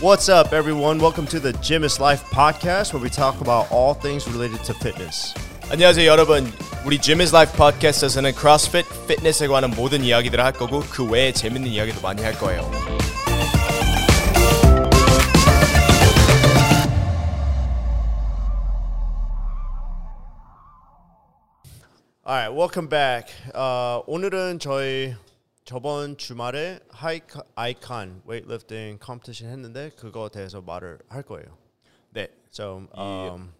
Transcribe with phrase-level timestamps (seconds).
[0.00, 0.98] What's up, everyone?
[0.98, 4.74] Welcome to the Gym is Life podcast, where we talk about all things related to
[4.74, 5.34] fitness.
[5.70, 6.52] 안녕하세요 여러분
[6.84, 11.70] 우리 Gym is Life 팟캐스트에서는 크로스핏, 피트니스에 관한 모든 이야기들을 할 거고 그 외에 재밌는
[11.70, 12.70] 이야기도 많이 할 거예요
[22.26, 23.28] All right, welcome back.
[23.54, 25.14] 어, 오늘은 저희
[25.73, 27.21] 저번 주말에 하이
[27.53, 31.45] 아이콘 weightlifting competition 했는데 그거 대해서 말을 할 거예요.
[32.11, 33.53] 네 So, um,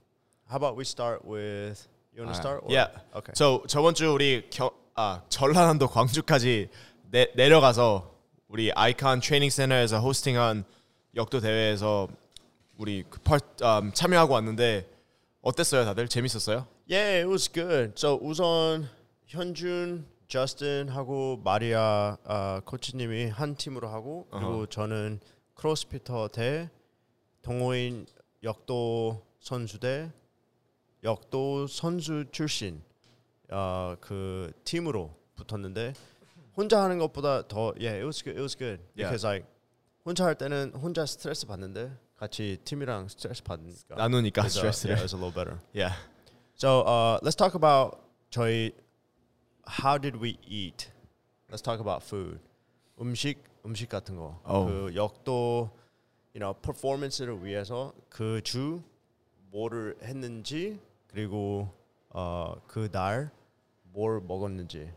[0.49, 2.63] how about we start with you want to start?
[2.66, 2.89] or- Yeah.
[3.13, 3.33] Okay.
[3.35, 6.69] 저 저번 주 우리 겨, 아 전라남도 광주까지
[7.11, 8.11] 내, 내려가서
[8.47, 10.63] 우리 아이콘 트레이닝 센터에서 hosting한
[11.16, 12.07] 역도 대회에서
[12.80, 14.89] 우리 그 펄, 음, 참여하고 왔는데
[15.44, 16.66] 어땠어요 다들 재밌었어요?
[16.89, 17.94] Yeah, it was good.
[17.95, 18.89] So 우선
[19.27, 25.19] 현준, 저스틴 하고 마리아 어, 코치님이 한 팀으로 하고 그리고 저는
[25.55, 26.69] CrossFitter 대
[27.41, 28.05] 동호인
[28.44, 30.11] 역도 선수 대
[31.03, 32.83] 역도 선수 출신
[33.50, 35.94] 어, 그 팀으로 붙었는데
[36.55, 38.38] 혼자 하는 것보다 더 yeah, it was good.
[38.38, 39.09] It was good Yeah.
[39.09, 39.47] because like
[40.05, 44.91] 혼자 할 때는 혼자 스트레스 받는데 같이 팀이랑 스트레스 받으니까 나누니까 스트레스를.
[44.94, 45.57] yeah, it was a little better.
[45.73, 45.95] Yeah.
[46.53, 47.97] So uh, let's talk about
[48.30, 48.73] 저희
[49.81, 50.89] how did we eat?
[51.50, 52.39] Let's talk about food.
[53.00, 54.39] 음식 음식 같은 거.
[54.48, 54.66] Oh.
[54.66, 55.70] 그 역도
[56.36, 58.81] you know performance를 위해서 그 주
[59.52, 61.70] 뭐를 했는지 그리고
[62.09, 63.31] 어, 그날
[63.94, 64.92] 뭘 먹었는지.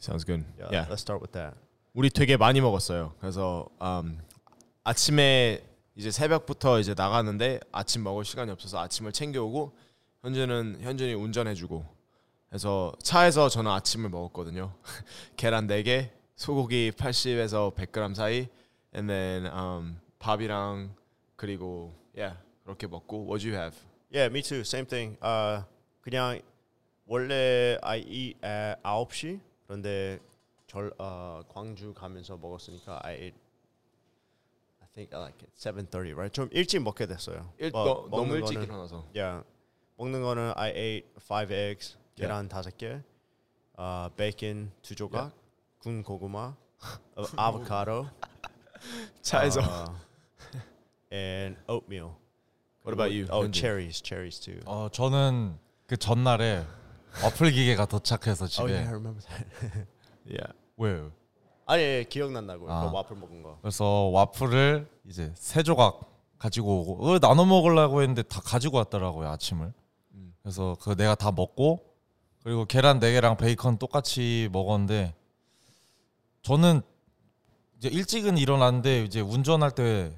[0.00, 0.44] Sounds good.
[0.58, 0.88] Yeah, Yeah.
[0.90, 1.56] let's start with that.
[1.94, 3.14] 우리 되게 많이 먹었어요.
[3.20, 4.20] 그래서 음,
[4.84, 5.62] 아침에
[5.96, 9.72] 이제 새벽부터 이제 나가는데 아침 먹을 시간이 없어서 아침을 챙겨오고
[10.22, 11.84] 현준은 현준이 운전해주고
[12.48, 14.74] 그래서 차에서 저는 아침을 먹었거든요.
[15.36, 18.48] 계란 4개, 소고기 80에서 100g 사이,
[18.94, 20.94] and then um, 밥이랑
[21.36, 23.76] 그리고 yeah 그렇게 먹고 What do you have?
[24.12, 24.60] Yeah, me too.
[24.60, 25.18] Same thing.
[25.20, 25.66] 아
[26.00, 26.40] 그냥
[27.06, 30.18] 원래 I eat at 9시 그런데
[30.66, 33.36] 절 어, 광주 가면서 먹었으니까 I ate
[34.80, 36.32] I think like at 7:30, right?
[36.32, 37.52] 좀 일찍 먹게 됐어요.
[37.58, 39.06] 일, 어, 너, 너무 일찍 거는- 일어나서.
[39.14, 39.44] Yeah.
[39.96, 43.00] 먹는 거는 I ate five eggs, 계란 다섯 개,
[43.76, 45.32] 어, 베이컨 두 조각,
[45.78, 46.56] 군 고구마,
[47.16, 48.08] 어, 아보카도,
[49.22, 49.60] 차에서.
[49.60, 49.94] 어,
[51.12, 52.16] and oatmeal.
[52.84, 53.26] What about you?
[53.30, 54.60] Oh, cherries, cherries too.
[54.66, 56.64] 어 저는 그 전날에
[57.22, 59.86] 와플 기계가 도착해서 집에 Oh yeah, I remember that.
[60.26, 60.52] Yeah.
[60.76, 61.12] 왜요?
[61.66, 62.70] 아니 예, 기억난다고.
[62.70, 62.88] 아.
[62.88, 63.58] 그 와플 먹은 거.
[63.62, 66.00] 그래서 와플을 이제 세 조각
[66.38, 69.72] 가지고 오고 어, 나눠 먹으려고 했는데 다 가지고 왔더라고요 아침을.
[70.42, 71.80] 그래서 그 내가 다 먹고
[72.48, 75.14] 그리고 계란 네 개랑 베이컨 똑같이 먹었는데
[76.40, 76.80] 저는
[77.76, 80.16] 이제 일찍은 일어났는데 이제 운전할 때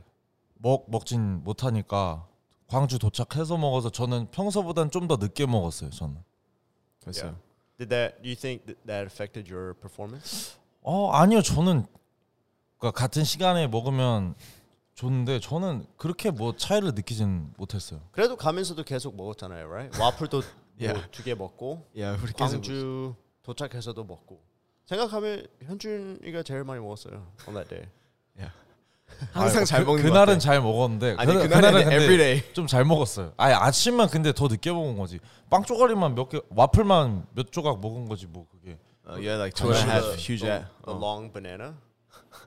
[0.63, 2.29] 먹 먹진 못하니까
[2.69, 6.23] 광주 도착해서 먹어서 저는 평소보단 좀 더 늦게 먹었어요 저는.
[7.01, 7.25] 됐어요.
[7.25, 7.43] Yeah.
[7.79, 8.23] Did that?
[8.23, 10.55] Do you think that, that affected your performance?
[10.83, 11.85] 어 아니요 저는
[12.79, 14.37] 그러니까 같은 시간에 먹으면
[14.95, 18.01] 좋은데 저는 그렇게 뭐 차이를 느끼진 못했어요.
[18.13, 20.01] 그래도 가면서도 계속 먹었잖아요, right?
[20.01, 20.43] 와플도
[20.81, 21.11] Yeah.
[21.11, 24.41] 두개 먹고 Yeah, 우리 계속 광주 도착해서도 먹고.
[24.87, 27.87] 생각하면 현준이가 제일 많이 먹었어요 on that day.
[29.33, 30.39] 항상 잘 그, 먹는 것 그날은 같아.
[30.39, 32.53] 잘 먹었는데 아니, 그, 그날은 everyday.
[32.55, 33.33] 좀잘 먹었어요.
[33.37, 35.19] 아니 아침만 근데 더 늦게 먹은 거지.
[35.51, 38.79] 빵 쪼가리만 몇 개, 와플만 몇 조각 먹은 거지 뭐 그게.
[39.07, 40.41] Uh, yeah, like two and a half huge.
[40.43, 40.99] the, at- the 어.
[40.99, 41.75] long banana.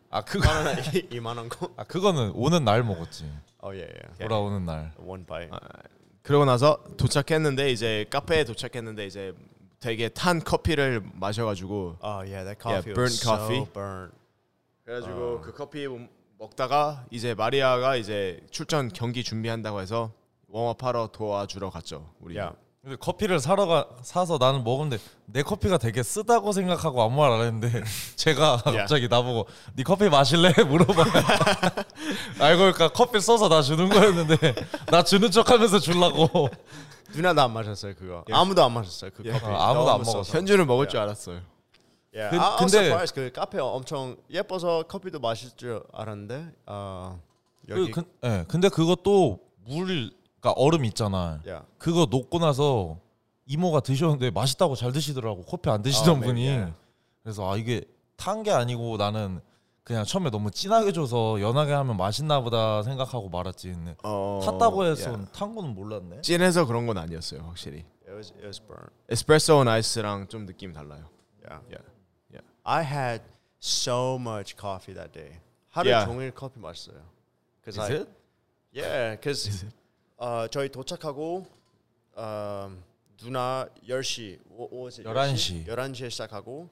[0.10, 0.48] 아 그거
[1.12, 1.70] 이만한 거.
[1.76, 3.26] 아 그거는 오는 날 먹었지.
[3.62, 4.18] Oh yeah, yeah.
[4.18, 4.94] 돌아오는 날.
[4.98, 5.52] One bite.
[6.24, 9.34] 그러고 나서 도착했는데 이제 카페에 도착했는데 이제
[9.80, 13.66] 되게 탄 커피를 마셔가지고 Oh yeah, that coffee burnt was so coffee.
[13.74, 14.16] burnt.
[14.86, 15.86] 그래가지고 그 커피
[16.40, 20.12] 먹다가 이제 마리아가 이제 출전 경기 준비한다고 해서
[20.48, 22.10] 웜업하러 도와주러 갔죠.
[22.22, 22.38] 우리.
[22.38, 22.56] Yeah.
[22.84, 27.40] 근데 커피를 사러 가 사서 나는 먹는데 내 커피가 되게 쓰다고 생각하고 아무 말 안
[27.40, 27.82] 했는데
[28.18, 31.04] 제가 갑자기 나보고 네 커피 마실래 물어봐.
[32.44, 34.36] 알고 보니까 커피 써서 나 주는 거였는데
[34.92, 36.50] 나 주는 척하면서 주려고.
[37.16, 38.26] 누나도 안 마셨어요 그거.
[38.30, 39.46] 아무도 안 마셨어요 그 커피.
[39.46, 40.38] 어, 아무도 안 먹었어.
[40.38, 41.40] 현주는 먹을 줄 알았어요.
[42.16, 43.16] I, I was 근데- surprised.
[43.16, 47.18] 그 카페 엄청 예뻐서 커피도 마실 줄 알았는데 어,
[47.70, 50.12] 여기 그, 근, 예, 근데 그것도 물,
[50.44, 51.40] 그러니까 얼음 있잖아.
[51.46, 51.66] yeah.
[51.78, 52.98] 그거 녹고 나서
[53.46, 55.44] 이모가 드셨는데 맛있다고 잘 드시더라고.
[55.44, 56.48] 커피 안 드시던 아, 네, 분이.
[56.48, 56.74] 예.
[57.24, 57.82] 그래서 아 이게
[58.18, 59.40] 탄 게 아니고 나는
[59.86, 63.70] 그냥 처음에 너무 진하게 줘서 연하게 하면 맛있나 보다 생각하고 말았지.
[63.72, 65.32] 근데 어, 탔다고 해서 yeah.
[65.34, 66.22] 탄 거는 몰랐네.
[66.22, 67.86] 찐해서 그런 건 아니었어요, 확실히.
[68.06, 68.92] It was it was burnt.
[69.10, 71.08] 에스프레소 온 아이스랑 좀 느낌이 달라요.
[71.48, 71.64] Yeah.
[71.70, 71.86] Yeah.
[72.32, 72.48] Yeah.
[72.64, 73.24] I had
[73.62, 75.40] so much coffee that day.
[75.70, 76.06] 하루 Yeah.
[76.06, 77.00] 종일 커피 마셨어요.
[77.66, 78.10] Is I, it?
[78.76, 79.66] Yeah, because
[80.24, 81.46] 어, 저희 도착하고
[82.18, 82.82] um,
[83.18, 85.06] 누나 10시, what, what was it?
[85.10, 85.66] 11시.
[85.68, 86.70] 11시에 시작하고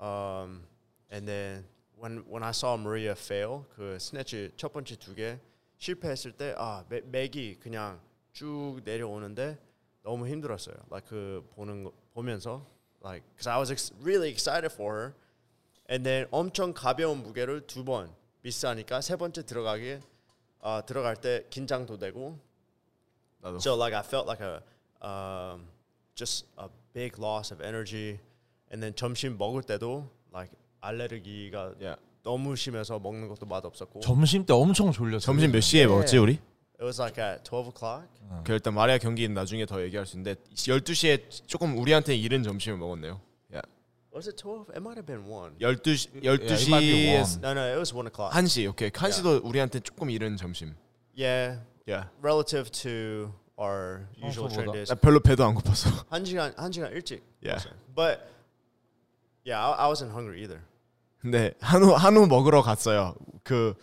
[0.00, 0.62] um,
[1.10, 1.64] and then
[2.00, 5.40] when when I saw Maria fail 그 스네치 첫 번째 두 개
[5.78, 8.00] 실패했을 때아 맥이 그냥
[8.32, 9.58] 쭉 내려오는데
[10.04, 10.76] 너무 힘들었어요.
[10.88, 12.64] Like 그 보는 거 보면서
[13.04, 15.14] like because I was ex- really excited for her
[15.90, 19.98] and then 엄청 가벼운 무게를 두 번 미스하니까 세 번째 들어가기
[20.60, 22.38] 어, 들어갈 때 긴장도 되고
[23.46, 23.58] 나도.
[23.60, 24.60] so like I felt like a
[25.06, 25.66] um,
[26.14, 28.18] just a big loss of energy
[28.72, 30.50] and then 점심 먹을 때도 like
[30.80, 32.00] 알레르기가 Yeah.
[32.22, 35.20] 너무 심해서 먹는 것도 맛 없었고 점심 때 엄청 졸렸어.
[35.20, 36.32] 점심 몇 시에 먹었지 우리?
[36.78, 38.06] it was like at 12 o'clock
[38.44, 43.20] 그 일단 마리아 경기는 나중에 더 얘기할 수 있는데 12시에 조금 우리한테 이른 점심을 먹었네요.
[43.54, 43.62] 야.
[44.12, 44.66] was it 12?
[44.74, 47.40] it might have been 1 12시 it might be 12시에 one.
[47.40, 48.68] no no it was 1 o'clock 1시.
[48.68, 48.90] 오케이.
[48.90, 50.74] 1시도 우리한테 조금 이른 점심.
[51.16, 51.60] yeah
[51.90, 52.10] 야.
[52.22, 54.54] relative to our usual 평소보다.
[54.72, 55.90] trend is 나 별로 배도 안 고파서.
[56.10, 57.62] 한 시간 한 시간 일찍 Yeah.
[57.94, 58.20] but
[59.46, 60.60] yeah I, I wasn't hungry either
[61.20, 63.14] 근데 한우 한우 먹으러 갔어요.
[63.42, 63.74] 그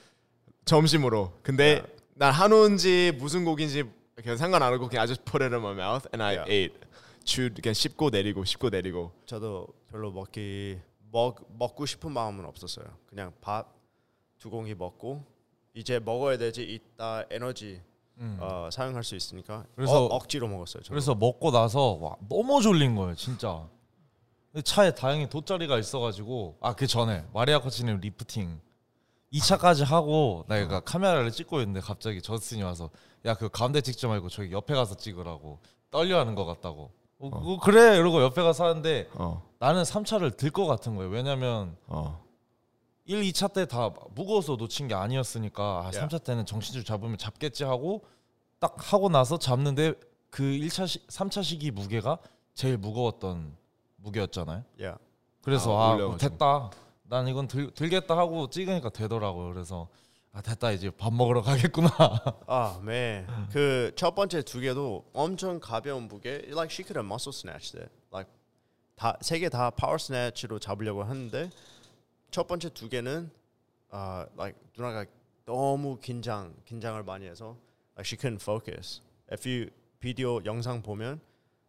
[0.66, 1.34] 점심으로.
[1.44, 1.94] 근데 Yeah.
[2.16, 3.84] 난 한우인지 무슨 고기인지
[4.16, 6.52] 그냥 상관 안 하고 그냥 I just put it in my mouth and I Yeah.
[6.52, 6.80] ate.
[7.24, 9.12] 주 그냥 씹고 내리고 씹고 내리고.
[9.26, 10.80] 저도 별로 먹기
[11.12, 12.86] 먹 먹고 싶은 마음은 없었어요.
[13.08, 13.68] 그냥 밥
[14.40, 15.24] 두 공기 먹고
[15.74, 17.82] 이제 먹어야 되지 이따 에너지
[18.40, 19.66] 어, 사용할 수 있으니까 음.
[19.76, 20.84] 그래서- 어, 억지로 먹었어요.
[20.84, 20.90] 저도.
[20.94, 23.68] 그래서 먹고 나서 와, 너무 졸린 거예요, 진짜.
[24.64, 28.62] 차에 다행히 돗자리가 있어가지고 아 그 전에 마리아 코치님 리프팅
[29.34, 32.92] 2차까지 하고 내가 카메라를 찍고 있는데 갑자기 저스틴이 와서
[33.26, 36.92] 야 그 가운데 찍지 말고 저기 옆에 가서 찍으라고 떨려하는 것 같다고.
[37.20, 39.42] 어, 어, 그래 이러고 옆에 가서 하는데 어.
[39.58, 41.10] 나는 3차를 들 것 같은 거예요.
[41.10, 42.23] 왜냐면 어.
[43.06, 46.08] 1, 2차 때 다 무거워서 놓친 게 아니었으니까 아, Yeah.
[46.08, 48.04] 3차 때는 정신줄 잡으면 잡겠지 하고
[48.60, 49.94] 딱 하고 나서 잡는데
[50.30, 52.18] 그 1차 시, 3차 시기 무게가
[52.54, 53.56] 제일 무거웠던
[53.98, 54.64] 무게였잖아요.
[54.80, 54.98] yeah.
[55.42, 56.30] 그래서 아, 아, 올려가지고.
[56.30, 56.72] 됐다.
[57.04, 59.54] 난 이건 들, 들겠다 하고 찍으니까 되더라고요.
[59.54, 59.88] 그래서
[60.32, 61.90] 아 됐다 이제 밥 먹으러 가겠구나.
[62.48, 63.28] 아, man.
[63.52, 66.42] 그첫 번째 두 개도 엄청 가벼운 무게.
[66.48, 67.92] Like she could have muscle snatched it.
[68.12, 68.32] Like
[68.96, 71.50] 다세 개 다 파워 스네치로 잡으려고 하는데
[72.34, 73.30] 첫 번째 두 개는
[73.92, 75.06] 아, like 누나가
[75.46, 77.56] 너무 긴장 긴장을 많이 해서
[77.96, 79.04] like she couldn't focus.
[79.32, 79.70] If you
[80.00, 81.22] 비디오 영상 보면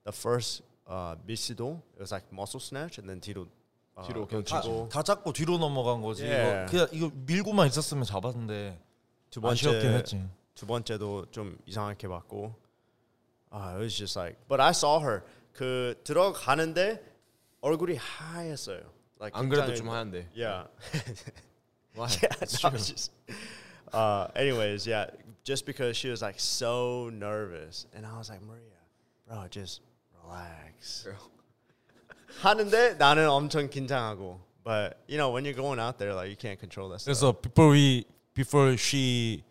[0.04, 3.46] the first uh, 미스도 it was like muscle snatch and then 뒤로
[3.94, 6.24] 어, 뒤로 그냥 다, 치고 다 잡고 뒤로 넘어간 거지.
[6.24, 6.64] Yeah.
[6.64, 8.80] 이거 그냥 이거 밀고만 있었으면 잡았는데
[9.28, 10.28] 두 아쉬웠긴 번째 했지.
[10.54, 12.54] 두 번째도 좀 이상하게 봤고
[13.50, 15.20] 아 it was just like but I saw her
[15.52, 17.04] 그 들어가는데
[17.60, 20.27] 얼굴이 하였어요 like 안 그래도 긴장을- 좀 하는데.
[20.35, 20.67] yeah
[21.95, 22.07] Why?
[22.21, 23.11] yeah that was just
[23.93, 25.07] uh anyways yeah
[25.43, 28.77] just because she was like so nervous and I was like Maria
[29.27, 29.81] bro just
[30.23, 31.07] relax
[32.41, 36.59] 하는데 나는 엄청 긴장하고 but you know when you're going out there like you can't
[36.59, 39.43] control that stuff 그래서 before we before she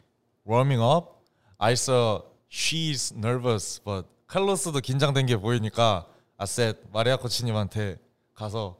[0.44, 1.20] warming up,
[1.60, 6.06] I saw she's nervous, but 칼로스도 긴장된 게 보이니까
[6.38, 7.98] I said 마리아 코치님한테
[8.34, 8.78] 가서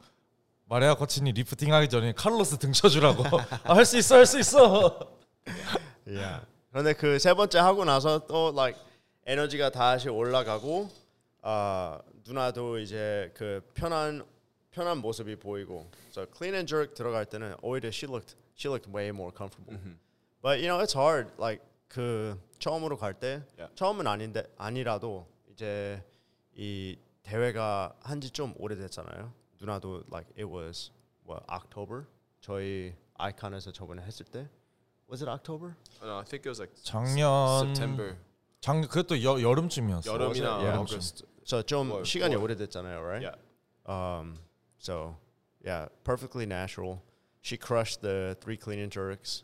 [0.73, 3.23] 마리아 코치님 리프팅 하기 전에 칼로스 등 쳐주라고
[3.63, 5.07] 아, 할수 있어 할 수 있어.
[6.07, 6.43] Yeah.
[6.71, 8.81] 그런데 그 세 번째 하고 나서 또 like
[9.27, 10.89] 에너지가 다시 올라가고
[11.43, 14.25] 아 누나도 이제 그 편한
[14.71, 19.09] 편한 모습이 보이고 so clean and jerk 들어갈 때는 오히려 she looked she looked way
[19.09, 19.77] more comfortable.
[20.41, 23.69] But you know it's hard like 그 처음으로 갈때 Yeah.
[23.75, 26.01] 처음은 아닌데 아니라도 이제
[26.55, 29.42] 이 대회가 한지 좀 오래됐잖아요.
[29.67, 30.91] 누나도 like it was
[31.25, 32.05] what October
[32.41, 34.49] 저희 아이콘에서 저번에 했을 때
[35.09, 35.75] was it October?
[36.01, 37.27] No, I think it was like 작년
[37.75, 38.17] September.
[38.59, 40.11] 작 그것도 여, 여름쯤이었어.
[40.11, 40.77] 여름이나 Yeah.
[40.79, 41.25] August.
[41.45, 42.43] So 좀 Four, 시간이 four.
[42.43, 43.23] 오래됐잖아요, right?
[43.23, 43.35] Yeah.
[43.85, 44.35] Um,
[44.77, 45.15] so
[45.63, 47.01] yeah, perfectly natural.
[47.41, 49.43] She crushed the three clean and jerks,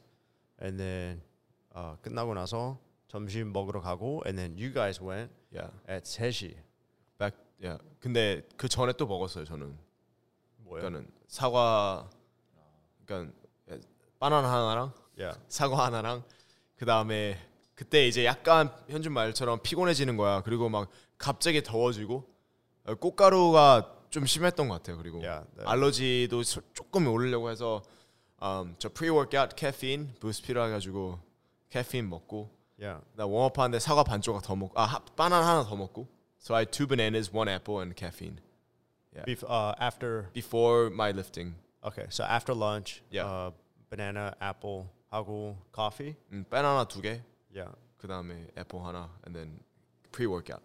[0.59, 1.21] and then
[1.75, 2.77] uh, 끝나고 나서
[3.09, 5.71] 점심 먹으러 가고, and then you guys went Yeah.
[5.87, 6.55] at 3시.
[7.17, 7.35] Back.
[7.59, 7.77] Yeah.
[7.99, 9.75] 근데 그 전에 또 먹었어요, 저는.
[10.69, 10.81] 뭐요?
[10.81, 12.09] 그러니까는 사과
[13.05, 13.33] 그러니까
[14.19, 15.37] 바나나 하나랑 Yeah.
[15.49, 16.23] 사과 하나랑
[16.77, 17.37] 그 다음에
[17.75, 20.41] 그때 이제 약간 현준 말처럼 피곤해지는 거야.
[20.43, 22.23] 그리고 막 갑자기 더워지고
[22.85, 24.97] 어, 꽃가루가 좀 심했던 것 같아요.
[24.97, 25.63] 그리고 Yeah, 네.
[25.65, 27.81] allergy도 소- 조금 오르려고 해서
[28.41, 31.19] um, 저 pre-workout caffeine boost 필요해가지고
[31.69, 32.49] 캐페인 먹고
[32.79, 33.03] Yeah.
[33.15, 36.07] 나 웜업하는데 사과 반 조각 더 먹고 아 하- 바나나 하나 더 먹고
[36.41, 38.39] So I had two bananas, one apple, and caffeine
[39.25, 41.55] Bef- uh, after before my lifting.
[41.83, 43.25] okay, so after lunch, Yeah.
[43.25, 43.51] uh,
[43.89, 46.15] banana, apple 하고 coffee.
[46.31, 47.21] 음, 바나나 두 개.
[47.53, 47.73] Yeah.
[47.97, 49.59] 그 다음에 애플 하나, and then
[50.11, 50.61] pre workout.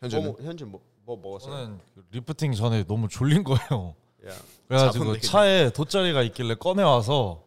[0.00, 1.50] 현주는 뭐, 현준 뭐, 뭐 먹었어요?
[1.54, 3.94] 저는 리프팅 전에 너무 졸린 거예요.
[4.22, 4.44] Yeah.
[4.68, 7.44] 그래가지고 차에 돗자리가 있길래 꺼내 와서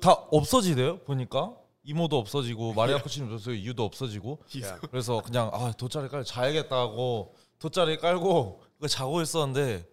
[0.00, 0.98] 다 없어지대요.
[1.04, 1.54] 보니까
[1.84, 4.78] 이모도 없어지고 마리아 코치님 없어지고 이유도 없어지고 Yeah.
[4.90, 9.84] 그래서 그냥 아 돗자리 깔 자야겠다 하고 돗자리 깔고 그 자고 있었는데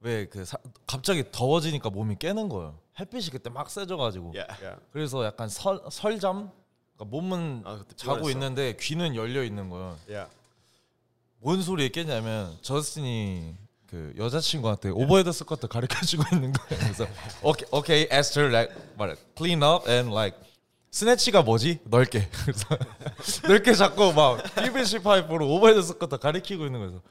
[0.00, 0.44] 왜 그
[0.86, 2.78] 갑자기 더워지니까 몸이 깨는 거예요.
[3.00, 4.76] 햇빛이 그때 막 세져가지고 Yeah.
[4.92, 6.50] 그래서 약간 설, 설잠
[6.96, 8.28] 그러니까 몸은 아, 자고.
[8.30, 9.96] 있는데 귀는 열려 있는 거예요.
[10.08, 10.30] Yeah.
[11.38, 16.80] 뭔 소리에 깼냐면 저스틴이 그 여자친구한테 overhead squat 가르쳐주고 있는 거예요.
[16.82, 17.06] 그래서
[17.42, 20.36] 오케이 오케이 에스터 like 말 clean up and like
[20.90, 21.80] snatch가 뭐지?
[21.84, 22.66] 넓게 그래서
[23.48, 27.02] 넓게 잡고 막 PVC 파이프로 overhead squat 가르치고 있는 거예요.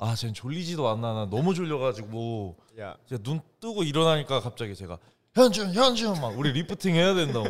[0.00, 1.12] 아, 쟤는 졸리지도 않나.
[1.12, 2.56] 나 너무 졸려가지고.
[2.76, 2.98] Yeah.
[3.06, 4.98] 이제 눈 뜨고 일어나니까 갑자기 제가
[5.34, 6.20] 현준 현준!
[6.20, 7.46] 막 우리 리프팅 해야 된다고.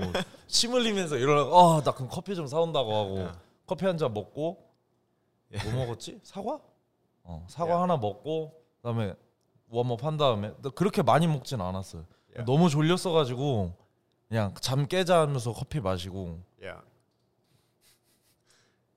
[0.49, 3.29] 침 흘리면서 일어나고 아 나 그럼 커피 좀 사온다고 하고
[3.67, 4.69] 커피 한 잔 먹고
[5.65, 6.19] 뭐 먹었지?
[6.25, 6.59] 사과?
[7.23, 8.53] 어 사과 하나 먹고
[8.83, 9.15] 그다음에
[9.69, 12.05] warm-up 한 다음에 나 그렇게 많이 먹진 않았어요.
[12.45, 13.75] 너무 졸렸어가지고
[14.29, 16.41] 그냥 잠 깨자 하면서 커피 마시고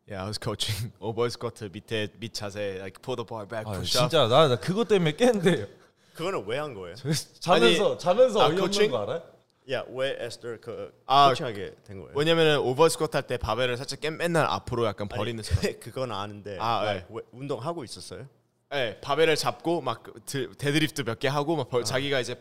[0.09, 0.23] Yeah.
[0.23, 3.97] I was coaching over squat 밑에 밑 자세, like pull the bar back, 아, push
[3.97, 4.09] up.
[4.09, 5.67] 진짜 나, 나 그것 때문에 깼는데
[6.13, 6.95] 그거는 왜 한 거예요?
[7.39, 8.91] 자면서 자면서 아, 어이없는 코칭?
[8.91, 9.21] 거 알아요?
[9.65, 9.89] Yeah.
[9.95, 12.11] 왜 에스터 그 아, coaching하게 된 거예요?
[12.15, 15.79] 왜냐면은 over squat 할 때 바벨을 살짝 깬 맨날 앞으로 약간 버리는 습관.
[15.79, 16.57] 그건 아는데.
[16.59, 18.27] 아, like, 왜 운동하고 있었어요?
[18.71, 22.35] 네, 바벨을 잡고 막 드- 데드리프트 몇 개 하고 막 벌- 자기가 이제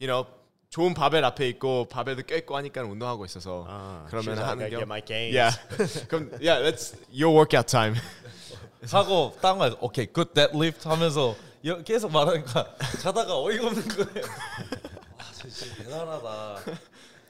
[0.00, 0.26] you know
[0.70, 4.68] 좋은 바벨 앞에 있고 바벨도 껴 있고 하니까 운동하고 있어서 아, 그러면 하는
[5.04, 5.36] gains.
[5.36, 5.58] Yeah.
[6.08, 7.94] 그럼 yeah, that's your workout time.
[8.90, 14.26] 하고 딴거 오케이 good deadlift 하면서 여- 계속 말하니까 자다가 어이가 없는 거예요.
[15.18, 16.60] 아 진짜 대단하다.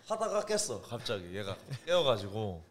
[0.08, 2.62] 하다가 깼어 갑자기 얘가 깨어가지고.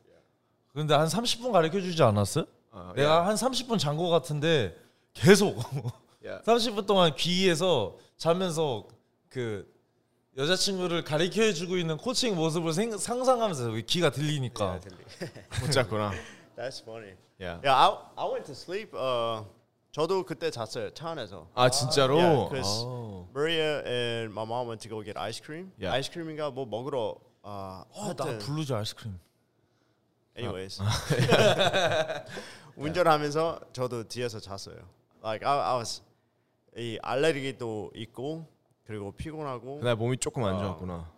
[0.74, 2.46] 근데 한 30분 가르쳐 주지 않았어요?
[2.72, 4.76] 어, 내가 한 30분 잔 거 같은데
[5.14, 5.58] 계속
[6.22, 6.44] Yeah.
[6.44, 8.88] 30분 동안 귀에서 자면서
[9.30, 9.72] 그
[10.38, 14.80] 여자친구를 가르쳐 주고 있는 코칭 모습을 생, 상상하면서 귀가 들리니까
[15.62, 16.12] 못 잤구나.
[16.58, 17.16] That's funny.
[17.40, 17.60] Yeah.
[17.64, 18.92] Yeah, I I went to sleep.
[18.98, 19.46] 어
[19.92, 21.48] 저도 그때 잤어요 차 안에서.
[21.56, 22.18] 아 진짜로?
[22.18, 23.26] Yeah, 'cause 아.
[23.34, 25.72] Maria and my mom went to go get ice cream.
[25.80, 25.96] Yeah.
[25.96, 29.18] 아이스 크림인가 뭐 먹으러 아 어, 나 블루즈 아이스크림.
[30.38, 30.82] anyways
[32.76, 34.76] 운전하면서 저도 뒤에서 잤어요.
[35.24, 36.02] Like I, I was
[36.78, 38.46] 이 알레르기도 있고
[38.86, 41.12] 그리고 피곤하고 그날 몸이 조금 안 좋았구나.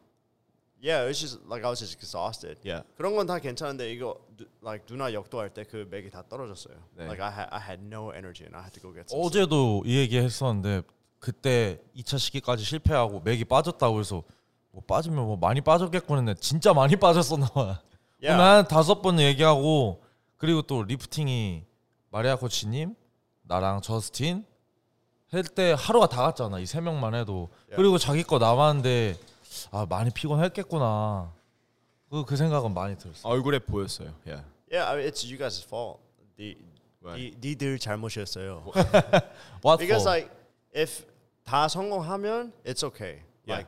[0.84, 2.60] yeah it's just like I was just exhausted.
[2.64, 2.86] Yeah.
[2.96, 6.76] 그런 건 다 괜찮은데 이거 누- like 누나 역도할 때 그 맥이 다 떨어졌어요.
[6.96, 7.06] 네.
[7.06, 9.20] Like I had I had no energy and I had to go get some.
[9.26, 10.84] 어제도 이 얘기 했었는데
[11.20, 14.24] 그때 2차 시기까지 실패하고 맥이 빠졌다고 해서
[14.72, 17.82] 뭐 빠지면 뭐 많이 빠졌겠군 했는데 진짜 많이 빠졌었나 봐.
[18.22, 18.38] Yeah.
[18.38, 20.04] 난 다섯 번 얘기하고
[20.38, 21.66] 그리고 또 리프팅이
[22.12, 22.96] 마리아 코치님
[23.44, 24.46] 나랑 저스틴
[25.32, 29.18] 할때 하루가 다 갔잖아 이 세 명만 해도 그리고 자기 거 남았는데
[29.72, 31.32] 아 많이 피곤했겠구나
[32.10, 33.28] 그, 그 생각은 많이 들었어.
[33.28, 34.14] 얼굴에 보였어요.
[34.26, 34.46] Yeah.
[34.72, 36.00] Yeah, I mean, it's you guys' fault.
[36.40, 36.56] 니,
[37.02, 37.36] Right.
[37.38, 38.64] 니, 니들 잘못이었어요.
[39.64, 40.10] What Because for?
[40.16, 40.32] like
[40.74, 41.06] if
[41.44, 43.24] 다 성공하면 it's okay.
[43.46, 43.68] Yeah.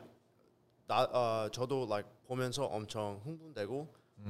[0.86, 3.86] 나 어, 저도 like 보면서 엄청 흥분되고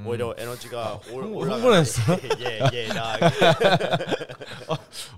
[0.06, 1.56] 오히려 에너지가 올, 흥- 올라가.
[1.56, 2.00] 흥분했어?
[2.40, 3.16] 예, 예, 나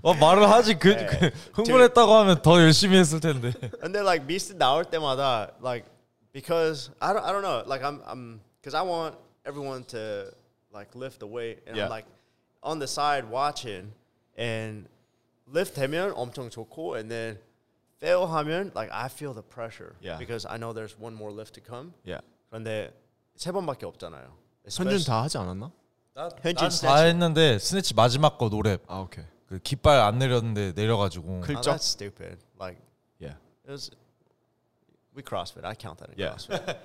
[0.01, 1.05] 어, 말을 하지 그, 네.
[1.05, 3.51] 그 흥분했다고 하면 더 열심히 했을 텐데.
[3.79, 5.87] 근데 like 미스 나올 때마다 like
[6.33, 9.15] because I don't I don't know like I'm I'm because I want
[9.45, 10.31] everyone to
[10.73, 11.85] like lift the weight and Yeah.
[11.85, 12.07] I'm like
[12.61, 13.93] on the side watching
[14.37, 14.87] and
[15.47, 17.37] lift 되면 엄청 좋고 and then
[18.01, 20.17] fail 하면 like I feel the pressure Yeah.
[20.17, 22.21] because I know there's one more lift to come Yeah.
[22.49, 22.91] 그런데
[23.37, 24.41] 세 번밖에 없잖아요.
[24.69, 25.71] 현준 다 하지 않았나?
[26.41, 27.03] 현진 난다 스네치.
[27.07, 29.25] 했는데 스네치 마지막 거 노래 아 오케이.
[29.47, 31.75] 그 깃발 안 내렸는데 내려가지고 클- Oh, 클적?
[31.75, 32.37] that's stupid.
[32.59, 32.79] Like
[33.19, 33.37] Yeah.
[33.65, 33.91] it was
[35.15, 35.65] we CrossFit.
[35.65, 36.35] I count that in Yeah.
[36.35, 36.77] CrossFit.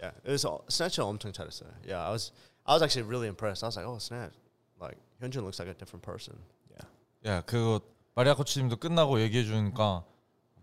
[0.00, 1.70] yeah, it was all, snatch 엄청 잘했어요.
[1.86, 2.32] Yeah, I was
[2.64, 3.62] I was actually really impressed.
[3.62, 4.34] I was like, oh snatch,
[4.80, 6.36] like Hyunjin looks like a different person.
[7.24, 7.80] 야 그거
[8.14, 10.04] 마리아 코치님도 끝나고 얘기해 주니까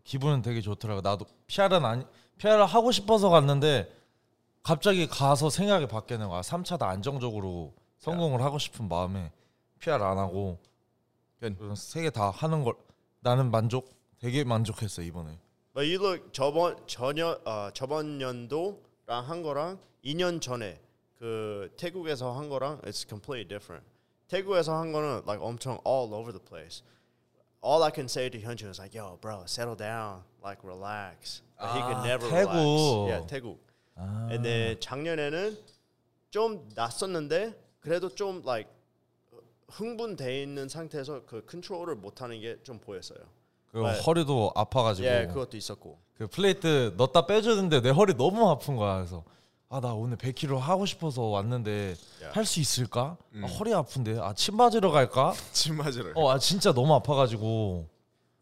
[0.05, 1.01] 기분은 되게 좋더라고.
[1.01, 2.05] 나도 PR은 아니
[2.37, 3.91] PR을 하고 싶어서 갔는데
[4.63, 6.41] 갑자기 가서 생각이 바뀌는 거야.
[6.41, 9.31] 3차도 안정적으로 성공을 하고 싶은 마음에
[9.79, 10.57] PR 안 하고
[11.75, 12.73] 세 개 다 하는 걸
[13.19, 13.89] 나는 만족
[14.19, 15.37] 되게 만족했어 이번에.
[15.73, 18.77] But you look 저번 전년 어, 저번 년도랑
[19.07, 20.79] 한 거랑 2년 전에
[21.19, 23.85] 그 태국에서 한 거랑 it's completely different.
[24.29, 26.83] 태국에서 한 거는 like 엄청 all over the place.
[27.61, 31.71] All I can say to Hyunjin is like, "Yo, bro, settle down, like relax." But
[31.75, 32.51] he could 아, never 태국.
[32.51, 33.09] relax.
[33.11, 33.59] Yeah, 태국.
[33.97, 35.57] And then 작년에는
[36.31, 38.69] 좀 낫었는데 그래도 좀 like
[39.69, 43.19] 흥분돼 있는 상태에서 그 컨트롤을 못 하는 게 좀 보였어요.
[43.71, 43.99] 그 네.
[44.01, 45.97] 허리도 아파가지고 예, 그것도 있었고.
[46.15, 48.97] 그 플레이트 넣다 빼주는데 내 허리 너무 아픈 거야.
[48.97, 49.23] 그래서
[49.69, 52.29] 아 나 오늘 100kg 하고 싶어서 왔는데 야.
[52.31, 53.17] 할수 있을까?
[53.41, 55.33] 아, 허리 아픈데 아침 맞으러 갈까?
[55.51, 56.11] 침 맞으러.
[56.15, 57.91] 어, 아 진짜 너무 아파가지고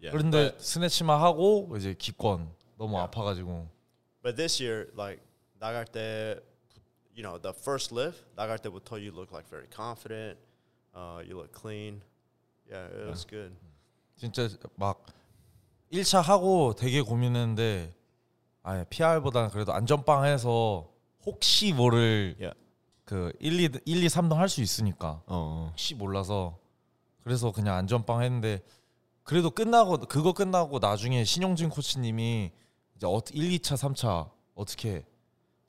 [0.04, 0.18] Yeah.
[0.18, 3.04] 그런데 스네치만 하고 이제 기권 너무 야.
[3.04, 3.68] 아파가지고
[4.24, 5.22] But this year, like
[5.62, 6.42] 나갈 때,
[7.16, 10.40] you know, the first lift 나갈 때부터 you look like very confident.
[10.94, 12.02] Uh, you look clean.
[12.68, 13.54] Yeah, it was good.
[14.18, 15.06] 진짜 막
[15.92, 17.94] 1차 하고 되게 고민했는데
[18.64, 20.90] 아예 PR보다는 그래도 안전빵 해서
[21.26, 22.52] 혹시 뭐를 야.
[23.06, 25.68] 그 1, 2, 1, 2, 3등 할 수 있으니까 어.
[25.70, 26.58] 혹시 몰라서
[27.24, 28.64] 그래서 그냥 안전빵 했는데
[29.24, 32.52] 그래도 끝나고 그거 끝나고 나중에 신용진 코치님이
[32.96, 35.06] 이제 어, 1, 2차, 3차 어떻게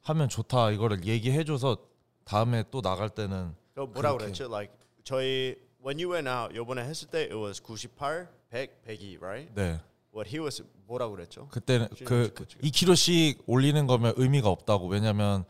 [0.02, 1.76] 하면 좋다 이거를 얘기해줘서
[2.24, 4.16] 다음에 또 나갈 때는 그 뭐라.
[4.16, 4.44] 그랬죠?
[4.44, 9.52] Like 저희 when you went out 요번에 했을 때 it was 98, 100, 102, right?
[9.54, 9.80] 네
[10.14, 11.48] What he was 뭐라 그랬죠?
[11.48, 12.60] 그때는 그 코치가.
[12.62, 15.44] 2kg씩 올리는 거면 의미가 없다고 왜냐면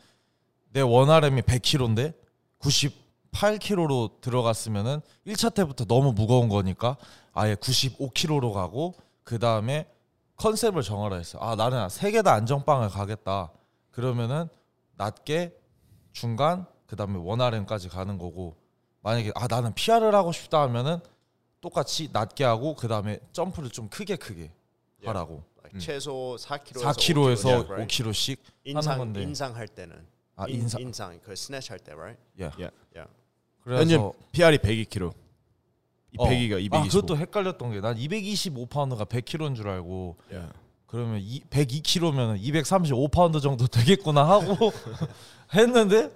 [0.71, 2.13] 내 원RM이 100kg인데
[2.59, 6.97] 98kg로 들어갔으면은 1차 때부터 너무 무거운 거니까
[7.33, 9.87] 아예 95kg로 가고 그 다음에
[10.37, 11.39] 컨셉을 정하라 했어.
[11.39, 13.51] 아 나는 세 개 다 안정빵을 가겠다.
[13.93, 14.49] 그러면은
[14.97, 15.55] 낮게
[16.11, 18.57] 중간 그 다음에 원RM까지 가는 거고
[19.01, 20.99] 만약에 아 나는 PR을 하고 싶다 하면은
[21.61, 24.51] 똑같이 낮게 하고 그 다음에 점프를 좀 크게 크게
[25.05, 25.43] 하라고.
[25.63, 27.87] Like 최소 4kg에서 4kg에서 5kg, right?
[28.03, 29.21] 5kg씩 하는 인상 건데.
[29.23, 30.81] 인상 할 때는 아 인, 인상.
[30.81, 32.21] 인상 그 snatch 할 때, right?
[32.39, 32.45] 예.
[32.59, 32.69] 예.
[32.95, 33.13] Yeah.
[33.65, 35.13] 현재 그래서 PR이 102kg.
[36.11, 36.25] 이 어.
[36.25, 36.75] 102가 225.
[36.75, 40.47] 아 그것도 헷갈렸던 게 난 225파운드가 100kg인 줄 알고 예.
[40.93, 44.71] 그러면 이, 102kg면 235파운드 정도 되겠구나 하고
[45.51, 46.11] 했는데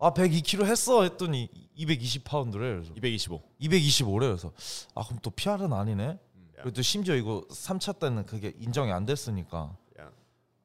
[0.00, 3.40] 아 102kg 했어 했더니 220파운드래 그래서 225.
[3.60, 4.52] 225래 그래서
[4.96, 6.18] 아 그럼 또 PR은 아니네.
[6.34, 6.50] 음.
[6.60, 9.76] 그래도 심지어 이거 3차 때는 그게 인정이 안 됐으니까.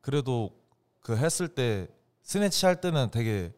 [0.01, 0.49] 그래도
[0.99, 1.87] 그 했을 때
[2.23, 3.53] snatch 할 때는 되게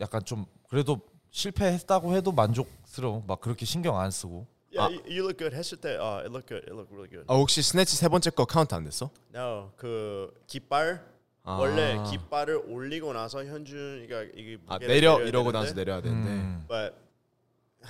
[0.00, 0.98] 약간 좀 그래도
[1.30, 4.90] 실패했다고 해도 만족스러워 막 그렇게 신경 안 쓰고 Yeah, 아.
[4.90, 5.54] you, you look good.
[5.54, 6.64] 했을 때, uh, it looked good.
[6.66, 7.24] It looked really good.
[7.28, 9.10] 아 혹시 snatch 세 번째 거 카운트 안 됐어?
[9.34, 11.04] No, 그 깃발
[11.44, 11.58] 아.
[11.58, 16.30] 원래 깃발을 올리고 나서 현준이가 이게 아 무게를 내려 내려야 이러고 되는데, 나서 내려야 되는데.
[16.30, 16.64] 음.
[16.68, 16.94] But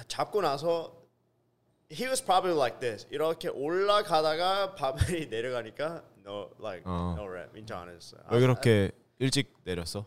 [0.08, 0.92] 잡고 나서
[1.90, 3.06] he was probably like this.
[3.10, 7.14] 이렇게 올라가다가 바벨이 내려가니까 no like 어.
[7.16, 8.20] no rep 인정 안 했어요.
[8.30, 10.04] 왜 그렇게 일찍 내렸어?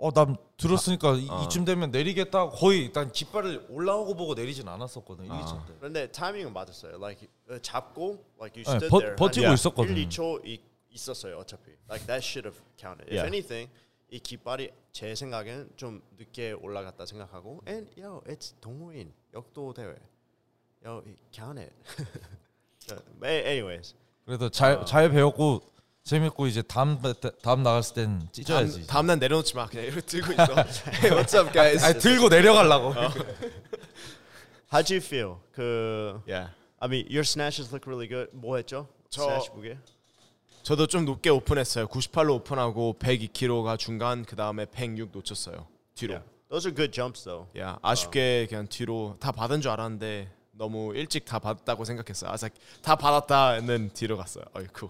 [0.00, 1.42] 어, 난 들었으니까 이- 아.
[1.44, 2.50] 이쯤 되면 내리겠다.
[2.50, 5.24] 거의 난 깃발을 올라오고 보고 내리진 않았었거든.
[5.24, 5.40] 1, 아.
[5.40, 5.74] 2차 때.
[5.78, 6.94] 그런데 타이밍은 맞았어요.
[6.96, 9.16] Like 어, 잡고 like you 네, stood 버- there.
[9.16, 9.96] 버티고 한 있었거든.
[9.96, 11.36] 1, 2초 이, 있었어요.
[11.38, 11.72] 어차피.
[11.88, 13.06] Like that should have counted.
[13.10, 13.26] If Yeah.
[13.26, 13.70] anything,
[14.10, 19.94] 이 깃발이 제 생각엔 좀 늦게 올라갔다 생각하고 and yo, it's 동호인 역도 대회.
[20.84, 21.72] Yo, it counted.
[23.20, 23.94] But anyways.
[24.24, 24.84] 그래도 잘 아.
[24.84, 25.60] 잘 배웠고
[26.08, 28.86] 재밌고 이제 다음 때- 다음 나갔을 땐 다음, 찢어야지.
[28.86, 29.66] 다음 날 내려놓지 마.
[29.66, 30.42] 그냥 이렇게 들고 있어.
[31.04, 31.84] hey, what's up, guys?
[31.84, 32.94] 아니 들고 내려가려고.
[34.72, 35.36] How'd you feel?
[35.52, 36.50] 그 yeah.
[36.80, 38.30] I mean, your snatches look really good.
[38.32, 38.88] 뭐 했죠?
[39.10, 39.76] 저- 스나치 무게?
[40.62, 41.86] 저도 좀 높게 오픈했어요.
[41.88, 45.66] 98로 오픈하고 102kg가 중간 그 다음에 106 놓쳤어요.
[45.94, 46.14] 뒤로.
[46.14, 46.30] Yeah.
[46.48, 47.50] Those are good jumps though.
[47.60, 52.30] 야 아쉽게 그냥 뒤로 다 받은 줄 알았는데 너무 일찍 다 받았다고 생각했어요.
[52.30, 52.48] 아사
[52.80, 54.44] 다 받았다는 뒤로 갔어요.
[54.54, 54.88] 어이쿠.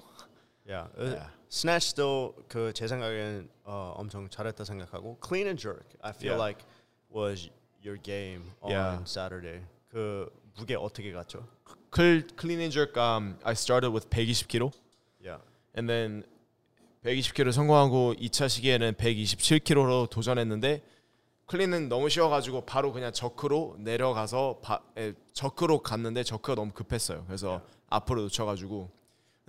[0.69, 0.89] Yeah.
[0.99, 1.31] Yeah.
[1.49, 5.85] 스나치도 그 제 생각엔 어, 엄청 잘했다 생각하고 clean and jerk.
[6.03, 6.43] I feel Yeah.
[6.45, 6.65] like
[7.11, 7.49] was
[7.85, 9.03] your game on Yeah.
[9.07, 9.63] Saturday.
[9.91, 11.47] 그 무게 어떻게 갔죠?
[11.91, 14.71] 클 클린 jerk um, I started with 120kg
[15.25, 15.41] Yeah.
[15.77, 16.25] and then
[17.05, 20.83] 120kg 성공하고 2차 시기에는 127kg로 도전했는데
[21.47, 27.25] 클린은 너무 쉬워가지고 바로 그냥 저크로 내려가서 바, 에, 저크로 갔는데 저크가 너무 급했어요.
[27.27, 28.91] 그래서 앞으로 놓쳐가지고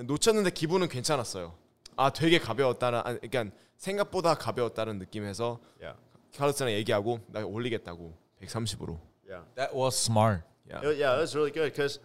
[0.05, 1.55] 놓쳤는데 기분은 괜찮았어요.
[1.95, 5.99] 아 되게 가벼웠다는, 아, 그러니까 생각보다 가벼웠다는 느낌에서 Yeah.
[6.35, 8.99] 카르스랑 얘기하고 나 올리겠다고 130으로.
[9.27, 9.45] Yeah.
[9.55, 10.43] That was smart.
[10.67, 11.99] It, yeah, it was really good because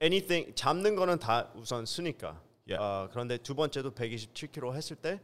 [0.00, 2.40] anything 잡는 거는 다 우선 쓰니까.
[2.68, 2.78] Yeah.
[2.82, 5.20] 어, 그런데 두 번째도 127kg 했을 때,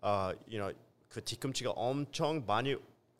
[0.00, 0.72] 어, you know,
[1.08, 2.76] 그 뒤꿈치가 엄청 많이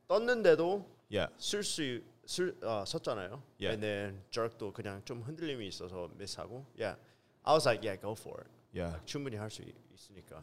[0.08, 1.28] 떴는데도 야.
[1.38, 3.42] 쓸수 쓸 어, 섰잖아요.
[3.60, 3.74] Yeah.
[3.74, 6.64] And then jerk도 그냥 좀 흔들림이 있어서 미스하고.
[6.78, 6.96] Yeah.
[7.44, 8.50] I was like, yeah, go for it.
[8.78, 9.00] 야.
[9.04, 9.62] 충분히 할 수
[9.94, 10.42] 있으니까.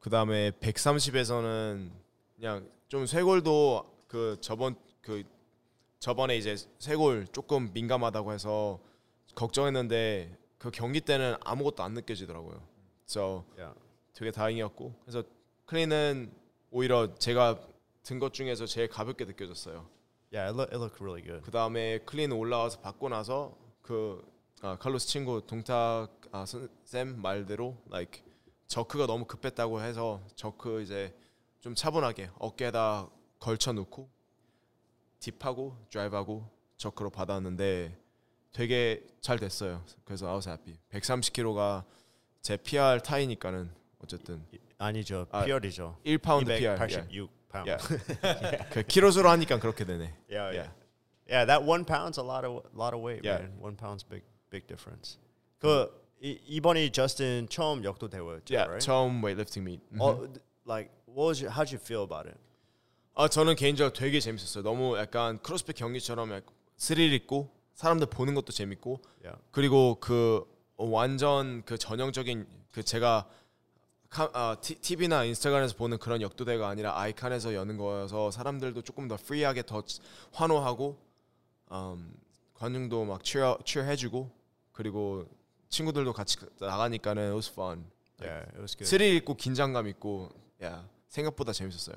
[0.00, 1.90] 그 다음에 130에서는
[2.36, 5.24] 그냥 좀 쇄골도 그 저번 그
[5.98, 8.78] 저번에 이제 쇄골 조금 민감하다고 해서
[9.34, 12.62] 걱정했는데 그 경기 때는 아무것도 안 느껴지더라고요.
[13.04, 13.74] 그래서 Yeah.
[14.14, 15.22] 되게 다행이었고 그래서
[15.66, 16.32] 클린은
[16.70, 17.58] 오히려 제가
[18.02, 19.86] 든 것 중에서 제일 가볍게 느껴졌어요.
[20.32, 21.42] Yeah, it look it looked really good.
[21.44, 24.24] 그 다음에 클린 올라와서 받고 나서 그
[24.62, 28.22] 아, 칼로스 친구 동탁 아, 선- 쌤 말대로 like
[28.66, 31.14] jerk가 너무 급했다고 해서 jerk 이제
[31.60, 34.08] 좀 차분하게 어깨에다 걸쳐 놓고
[35.20, 37.96] dip하고 drive하고 jerk로 받았는데
[38.52, 39.84] 되게 잘 됐어요.
[40.04, 40.78] 그래서 I was happy.
[40.90, 41.84] 130kg가
[42.42, 43.70] 제 PR tie니까는
[44.02, 44.44] 어쨌든
[44.78, 45.26] 아니죠.
[45.30, 45.96] 아, PR이죠.
[46.04, 46.74] 1파운드 PR.
[46.76, 47.70] 286 pound.
[47.70, 48.68] Yeah.
[48.70, 50.14] 그 키로수로 하니까 그렇게 되네.
[50.30, 50.70] Yeah, yeah,
[51.28, 51.46] Yeah.
[51.46, 53.42] That one pound's a lot of lot of weight, Yeah.
[53.44, 53.58] man.
[53.60, 55.18] One pound's big, big difference.
[55.58, 55.88] 그
[56.20, 58.84] 이, 이번이 저스틴 처음 역도 대회였죠, Yeah, right?
[58.84, 59.82] 처음 weightlifting meet.
[60.00, 60.22] 어,
[60.66, 62.38] like, what was your, how'd you feel about it?
[63.14, 64.62] 아 저는 개인적으로 되게 재밌었어요.
[64.62, 70.44] 너무 약간 크로스핏 경기처럼 약간 스릴 있고 사람들 보는 것도 재밌고 Yeah, 그리고 그
[70.76, 73.28] 완전 그 전형적인 그 제가
[74.08, 79.16] 카, 아, 티, TV나 Instagram에서 보는 그런 역도대회가 아니라 아이칸에서 여는 거여서 사람들도 조금 더
[79.16, 79.82] free하게 더
[80.32, 80.96] 환호하고
[81.72, 82.14] 음,
[82.54, 84.30] 관중도 막 cheer, cheer 해주고
[84.78, 85.24] 그리고
[85.70, 87.84] 친구들도 같이 나가니까는 it was fun.
[88.22, 88.88] yeah, it was good.
[88.88, 90.28] 스릴 있고 긴장감 있고
[90.62, 91.96] 야 생각보다 재밌었어요.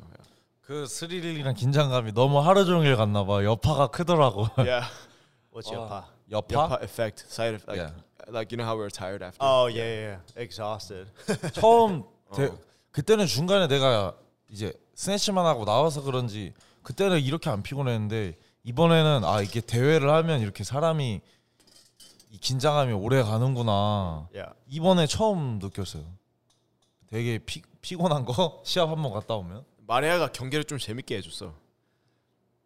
[0.62, 3.44] 그 스릴이랑 긴장감이 너무 하루 종일 갔나 봐.
[3.44, 4.48] 여파가 크더라고.
[4.58, 4.89] Yeah.
[5.54, 6.06] What's your pa?
[6.32, 6.54] 여파?
[6.56, 7.94] 여파 effect, side effect, like, Yeah.
[8.34, 9.38] like you know how we were tired after.
[9.46, 10.41] Oh yeah, yeah, yeah.
[10.41, 11.06] exhausted.
[11.54, 12.02] 처음
[12.34, 12.58] 대, 어.
[12.89, 14.15] 그때는 중간에 내가
[14.50, 20.63] 이제 스네치만 하고 나와서 그런지 그때는 이렇게 안 피곤했는데 이번에는 아 이게 대회를 하면 이렇게
[20.63, 21.22] 사람이 이
[22.39, 24.28] 긴장감이 오래 가는구나.
[24.34, 26.04] yeah, 이번에 처음 느꼈어요.
[27.08, 31.54] 되게 피, 피곤한 거 시합 한 번 갔다 오면 마리아가 경기를 좀 재밌게 해줬어.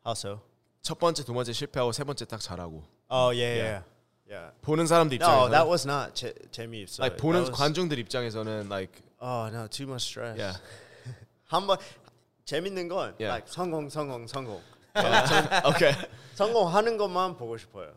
[0.06, 0.39] how so?
[0.82, 2.84] 첫 번째, 두 번째 실패하고 세 번째 딱 잘하고.
[3.10, 3.86] Oh yeah, yeah, Yeah.
[4.30, 4.54] yeah.
[4.62, 7.01] 보는 사람들 No, 입장에서, that was not 재, 재미있어.
[7.04, 10.38] like 보는 was- 관중들 입장에서는 like Oh no, too much stress.
[10.38, 10.54] yeah,
[11.49, 11.78] 한번
[12.45, 13.34] 재밌는 건 Yeah.
[13.34, 14.62] like 성공, 성공, 성공.
[15.65, 15.93] okay,
[16.36, 17.91] 성공하는 것만 보고 싶어요.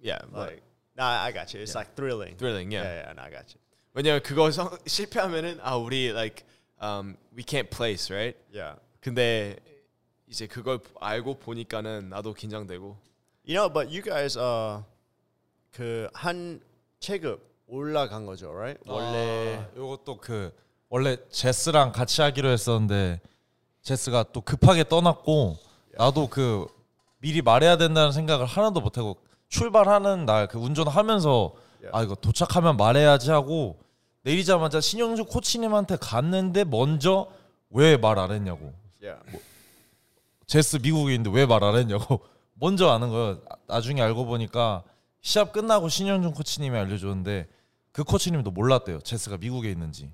[0.00, 0.62] yeah, but Like,
[0.96, 1.60] nah, I got you.
[1.60, 2.36] It's like thrilling.
[2.36, 2.82] thrilling, yeah.
[2.82, 3.60] Yeah, yeah, no, I got you.
[3.94, 6.44] 왜냐면 그거 성, 실패하면은 아 우리 like
[6.82, 8.36] um, we can't place, right?
[8.52, 8.76] Yeah.
[9.00, 9.56] 근데
[10.26, 12.96] 이제 그걸 알고 보니까는 나도 긴장되고.
[13.46, 14.82] You know, but you guys uh
[15.72, 16.60] 그한
[16.98, 18.80] 체급 올라간 거죠, right?
[18.86, 20.52] 원래 아, 요것도 그
[20.88, 23.20] 원래 제스랑 같이 하기로 했었는데
[23.82, 25.58] 제스가 또 급하게 떠났고
[25.96, 26.66] 나도 그
[27.18, 29.18] 미리 말해야 된다는 생각을 하나도 못 하고
[29.58, 31.52] 출발하는 날 그 운전하면서
[31.92, 33.78] 아 이거 도착하면 말해야지 하고
[34.22, 37.28] 내리자마자 신영주 코치님한테 갔는데 먼저
[37.70, 39.20] 왜 말 안 했냐고 yeah.
[40.46, 42.20] 제스 미국에 있는데 왜 말 안 했냐고
[42.54, 43.38] 먼저 아는 거예요.
[43.66, 44.82] 나중에 알고 보니까
[45.20, 47.46] 시합 끝나고 신영준 코치님이 알려줬는데
[47.92, 49.00] 그 코치님도 몰랐대요.
[49.02, 50.10] 제스가 미국에 있는지.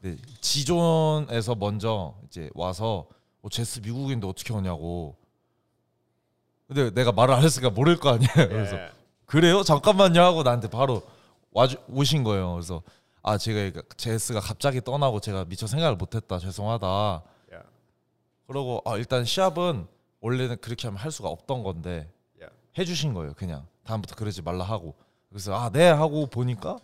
[0.00, 3.06] 근데 지존에서 먼저 이제 와서
[3.42, 5.16] 어, 제스 미국인데 어떻게 오냐고.
[6.66, 8.32] 근데 내가 말을 안 했으니까 모를 거 아니에요.
[8.34, 8.94] 그래서 Yeah.
[9.26, 9.62] 그래요?
[9.62, 11.02] 잠깐만요 하고 나한테 바로
[11.52, 12.52] 와 오신 거예요.
[12.54, 12.82] 그래서
[13.22, 16.86] 아 제가 제스가 갑자기 떠나고 제가 미처 생각을 못했다 죄송하다.
[17.50, 17.68] Yeah.
[18.46, 19.86] 그러고 아 일단 시합은
[20.20, 22.54] 원래는 그렇게 하면 할 수가 없던 건데 Yeah.
[22.78, 23.34] 해주신 거예요.
[23.34, 24.94] 그냥 다음부터 그러지 말라 하고
[25.28, 26.78] 그래서 아 네 하고 보니까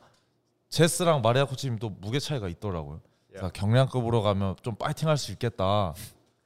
[0.68, 3.00] 제스랑 마리아 코치님 또 무게 차이가 있더라고요.
[3.28, 3.60] 그래서 Yeah.
[3.60, 5.94] 경량급으로 가면 좀 파이팅할 수 있겠다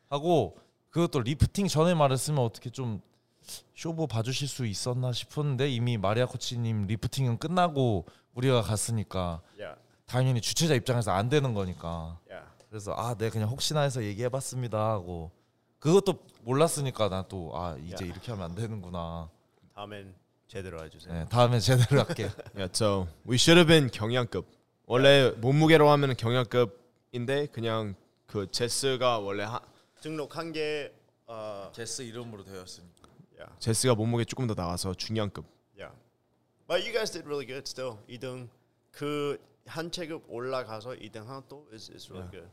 [0.09, 0.57] 하고
[0.91, 3.01] 그것도 리프팅 전에 말했으면 어떻게 좀
[3.75, 9.81] 쇼부 봐주실 수 있었나 싶었는데 이미 마리아 코치님 lifting은 끝나고 우리가 갔으니까 Yeah.
[10.07, 12.51] 당연히 주최자 입장에서 안 되는 거니까 Yeah.
[12.69, 15.31] 그래서 아, 네 그냥 혹시나 해서 얘기해봤습니다 하고
[15.79, 18.09] 그것도 몰랐으니까 나또아 이제 야.
[18.09, 19.29] 이렇게 하면 안 되는구나.
[19.75, 20.15] 다음엔
[20.47, 21.13] 제대로 해주세요.
[21.13, 22.31] 네, 다음에 제대로 할게요.
[22.55, 24.47] Yeah, so we should have been 경량급.
[24.87, 27.95] 원래 몸무게로 하면은 경량급인데 그냥
[28.27, 29.61] 그 제스가 원래 하,
[30.01, 30.95] 등록한 게
[31.27, 33.04] 어, 제스 이름으로 되었으니까.
[33.45, 33.59] Yeah.
[33.61, 35.45] 제스가 몸무게 조금 더 나가서 중량급.
[35.77, 35.95] Yeah.
[36.67, 37.99] But you guys did really good still.
[38.09, 38.49] 2등
[38.93, 42.49] 그한 체급 올라가서 2등 한 또 is is really good.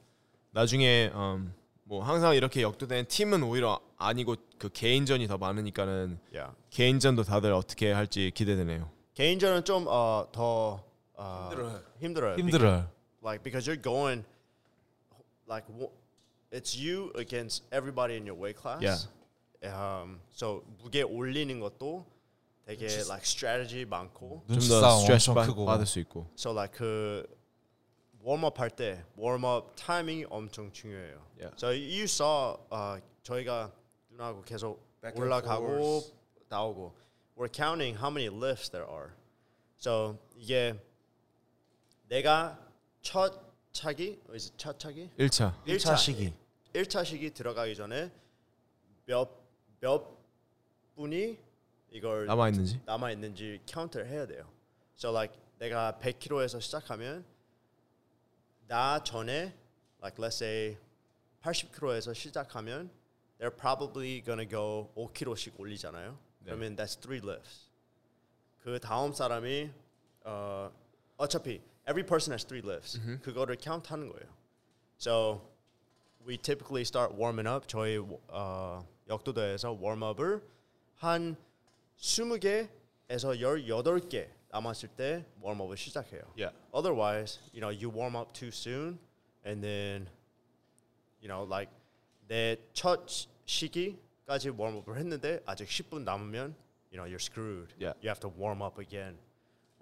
[0.52, 6.54] 나중에 음, 뭐 항상 이렇게 역도된 팀은 오히려 아니고 그 개인전이 더 많으니까는 Yeah.
[6.70, 8.90] 개인전도 다들 어떻게 할지 기대되네요.
[9.14, 11.82] 개인전은 좀더 어, 힘들어요.
[12.00, 12.36] 힘들어요.
[12.38, 12.88] 힘들어요.
[13.24, 14.24] like because you're going
[15.48, 15.66] like
[16.52, 18.82] it's you against everybody in your weight class.
[18.82, 18.98] Yeah.
[19.64, 22.06] Um, so 무게 올리는 것도
[22.66, 24.44] 되게 like strategy 많고.
[24.48, 25.66] 눈치 좀더 싸움 스트레스 크고.
[25.66, 26.28] 받을 수 있고.
[26.38, 27.26] So like 그
[28.24, 31.22] warm-up 할때 warm-up 타이밍이 엄청 중요해요.
[31.38, 31.56] Yeah.
[31.58, 33.72] So you saw 어, 저희가
[34.10, 34.80] 누나하고 계속
[35.16, 36.02] 올라가고.
[36.50, 36.94] 나오고
[37.38, 39.12] we're counting how many lifts there are.
[39.78, 40.76] So 이게
[42.10, 42.60] 내가
[43.02, 43.34] 첫
[43.72, 45.54] 차기 is it 첫 차기 1차.
[45.66, 46.34] 1차 시기.
[46.74, 48.12] 1차 시기 들어가기 전에
[49.06, 49.41] 몇
[49.82, 50.06] 몇
[50.96, 51.38] 분이
[51.92, 52.80] 이걸 남아 있는지.
[52.86, 54.50] 남아 있는지 카운트를 해야 돼요.
[54.98, 57.26] So like 내가 100kg에서 시작하면
[58.68, 59.54] 나 전에
[60.02, 60.78] like let's say
[61.42, 62.90] 80kg에서 시작하면
[63.40, 66.18] they're probably gonna go 5kg씩 올리잖아요.
[66.46, 67.70] 그러면 that's three lifts.
[68.64, 69.72] 그 다음 사람이
[70.24, 70.72] 어
[71.18, 73.00] 어차피 every person has three lifts.
[73.24, 74.30] 그거를 카운트하는 거예요.
[75.00, 75.42] So
[76.27, 77.67] we typically start warming up.
[77.67, 80.43] 저희 어, 역도대에서 웜업을
[80.97, 81.37] 한
[81.99, 82.69] 20개에서
[83.39, 86.23] 18개 남았을 때 웜업을 시작해요.
[86.37, 86.53] Yeah.
[86.73, 88.99] Otherwise, you know, you warm up too soon
[89.45, 90.09] and then
[91.21, 91.71] you know, like
[92.29, 93.07] 내 첫
[93.47, 96.55] 시기까지 웜업을 했는데 아직 10분 남으면
[96.91, 97.75] you know, you're screwed.
[97.79, 97.93] Yeah.
[98.01, 99.15] You have to warm up again.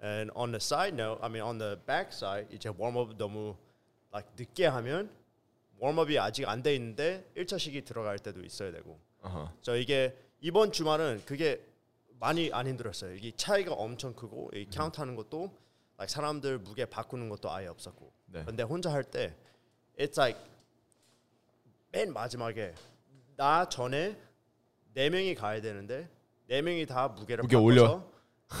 [0.01, 3.55] And on the side note, I mean on the back side, 이제 웜업 너무
[4.13, 5.09] like 늦게 하면
[5.80, 9.00] 웜업이 아직 안 돼 있는데 1차식이 들어갈 때도 있어야 되고.
[9.22, 9.52] 어허.
[9.62, 11.64] 저 이게 이번 주말은 그게
[12.18, 13.14] 많이 안 힘들었어요.
[13.14, 15.50] 이게 차이가 엄청 크고 이 카운트 하는 것도
[15.98, 18.12] like 사람들 무게 바꾸는 것도 아예 없었고.
[18.26, 18.44] 네.
[18.44, 19.34] 근데 혼자 할 때
[19.98, 20.38] it's like
[21.92, 22.74] 맨 마지막에
[23.36, 24.18] 나 전에
[24.92, 26.08] 네 명이 가야 되는데
[26.46, 28.04] 네 명이 다 무게를 무게 올려.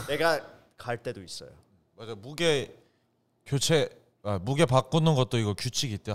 [0.08, 0.40] 내가
[0.78, 1.50] 갈 때도 있어요.
[1.96, 2.74] 맞아 무게
[3.44, 3.90] 교체
[4.22, 6.12] 아, 무게 바꾸는 것도 이거 규칙이 있대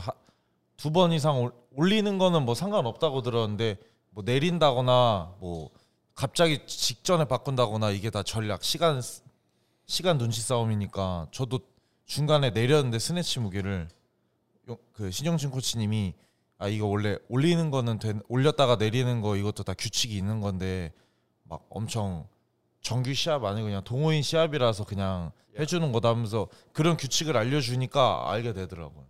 [0.78, 3.78] 두 번 이상 올, 올리는 거는 뭐 상관없다고 들었는데
[4.12, 5.70] 뭐 내린다거나 뭐
[6.14, 9.02] 갑자기 직전에 바꾼다거나 이게 다 전략 시간
[9.86, 11.60] 시간 눈치 싸움이니까 저도
[12.06, 13.88] 중간에 내렸는데 스네치 무게를
[14.70, 16.14] 용- 그 신영진 코치님이
[16.58, 20.94] 아 이거 원래 올리는 거는 된, 올렸다가 내리는 거 이것도 다 규칙이 있는 건데
[21.44, 22.28] 막 엄청
[22.82, 29.06] 정규 시합 아니고 그냥 동호인 시합이라서 그냥 해주는 거다 하면서 그런 규칙을 알려주니까 알게 되더라고요.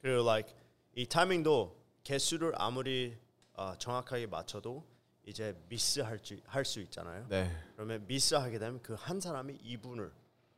[0.00, 0.54] 그리고 like
[0.98, 3.16] 이 타이밍도 개수를 아무리
[3.52, 4.82] 어, 정확하게 맞춰도
[5.26, 7.26] 이제 미스할 할수 있잖아요.
[7.28, 7.50] 네.
[7.74, 10.10] 그러면 미스하게 되면 그 한 사람이 2분을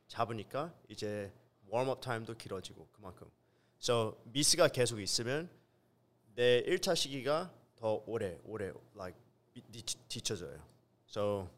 [0.07, 1.29] 잡으니까 이제
[1.67, 3.29] 웜업 타임도 길어지고 그만큼.
[3.81, 5.49] So 미스가 계속 있으면
[6.35, 9.19] 내 1차 시기가 더 오래 오래 like
[9.71, 10.57] 뒤- 뒤쳐져요.
[11.09, 11.49] So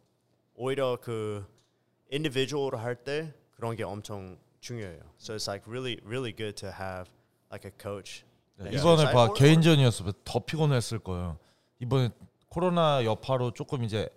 [0.56, 1.46] 오히려 그
[2.12, 5.02] individual 할때 그런 게 엄청 중요해요.
[5.20, 7.12] So it's like really really good to have
[7.52, 8.24] like a coach.
[8.64, 9.14] 네, 이번에 knows.
[9.14, 11.38] 봐 or- 개인전이었으면 더 피곤했을 거예요.
[11.80, 12.10] 이번에
[12.50, 14.10] 코로나 여파로 조금 이제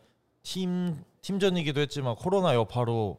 [0.42, 3.18] 팀 팀전이기도 했지만 코로나 여파로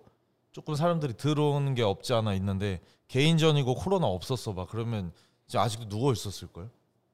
[0.52, 4.66] 조금 사람들이 들어오는 게 없지 않아 있는데 개인전이고 코로나 없었어 봐.
[4.70, 5.12] 그러면
[5.48, 6.70] 이제 아직도 누워 있었을 걸.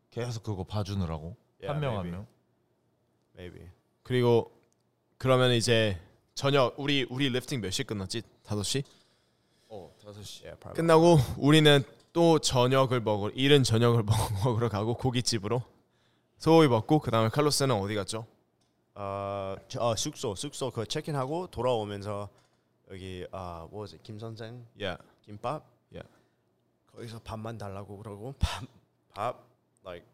[0.09, 2.11] 계속 그거 봐주느라고 Yeah, 한명한 maybe.
[2.11, 2.27] 명.
[3.37, 3.69] maybe.
[4.03, 4.51] 그리고
[5.17, 5.97] 그러면 이제
[6.33, 8.23] 저녁 우리 우리 리프팅 몇시 끝났지?
[8.45, 8.83] 5시?
[9.69, 10.43] 어 다섯 시.
[10.43, 10.75] Yeah, probably.
[10.75, 14.03] 끝나고 우리는 또 저녁을 먹으러 이른 저녁을
[14.43, 15.61] 먹으러 가고 고깃집으로
[16.37, 18.25] 소고기 먹고 그다음에 칼로스는 어디 갔죠?
[18.95, 22.29] 어, 저- 어 숙소 숙소 그 체크인하고 돌아오면서
[22.91, 24.97] 여기 아 뭐지 김 선생 야.
[25.21, 26.07] 김밥 Yeah.
[26.93, 28.33] 거기서 밥만 달라고 그러고
[29.13, 29.37] 밥밥
[29.85, 30.05] like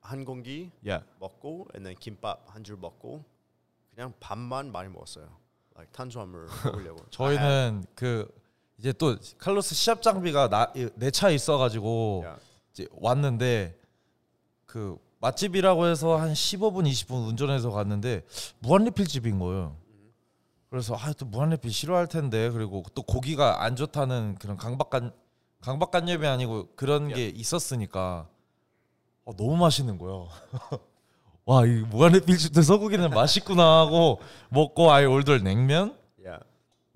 [0.00, 1.02] 한 공기 야.
[1.18, 3.24] 먹고 and then 김밥 한 줄 먹고
[3.94, 5.28] 그냥 밥만 많이 먹었어요.
[5.76, 7.04] like 탄수화물 먹으려고.
[7.10, 8.28] 저희는 그
[8.78, 12.24] 이제 또 칼로스 시합 장비가 내차 있어가지고.
[12.72, 13.78] 이제 왔는데
[14.66, 18.22] 그 맛집이라고 해서 한 15분 20분 운전해서 갔는데
[18.58, 19.76] 무한리필 집인 거예요.
[20.68, 25.12] 그래서 아또 무한리필 싫어할 텐데 그리고 또 고기가 안 좋다는 그런 강박관
[25.60, 28.26] 강박관념이 아니고 그런 게 있었으니까
[29.24, 30.28] 어, 너무 맛있는 거예요.
[31.46, 35.96] 와, 이 무한리필 집도 소고기는 맛있구나 하고 먹고 아예 올돌 냉면.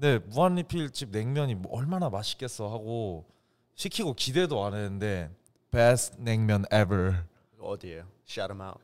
[0.01, 3.25] 네 무한리필 집 냉면이 뭐 얼마나 맛있겠어 하고
[3.75, 5.29] 시키고 기대도 안 했는데
[5.73, 7.17] best 냉면 ever
[7.61, 8.05] 어디에요?
[8.27, 8.79] Shout them out.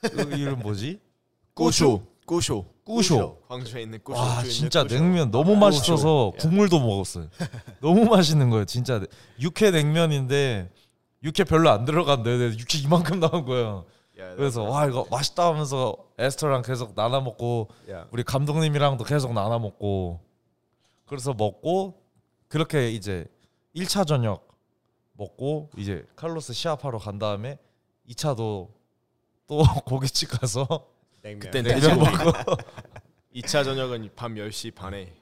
[0.00, 1.00] 그 이름 뭐지?
[1.54, 2.02] 꾸쇼.
[2.24, 2.64] 꾸쇼.
[2.84, 4.20] 꾸쇼 광주에 있는 꾸쇼.
[4.20, 4.84] 와 진짜.
[4.84, 6.38] 냉면 너무 맛있어서 예.
[6.38, 7.28] 국물도 먹었어요
[7.82, 9.00] 너무 맛있는 거예요 진짜
[9.40, 10.70] 육회 냉면인데
[11.24, 13.86] 육회 별로 안 들어간대 근데 육회 이만큼 나온 거예요
[14.18, 18.08] 야, 그래서 와 이거 맛있다 하면서 에스터랑 계속 나눠 먹고 Yeah.
[18.12, 20.20] 우리 감독님이랑도 계속 나눠 먹고
[21.06, 22.02] 그래서 먹고
[22.48, 23.26] 그렇게 이제
[23.74, 24.48] 1차 저녁
[25.12, 27.58] 먹고 이제 칼로스 시합하러 간 다음에
[28.08, 28.70] 2차도
[29.48, 30.66] 또 고깃집 가서
[31.22, 31.40] 냉면.
[31.40, 32.10] 그땐 냉면 돼지고기.
[32.24, 32.56] 먹고
[33.34, 35.12] 2차 저녁은 밤 10시 반에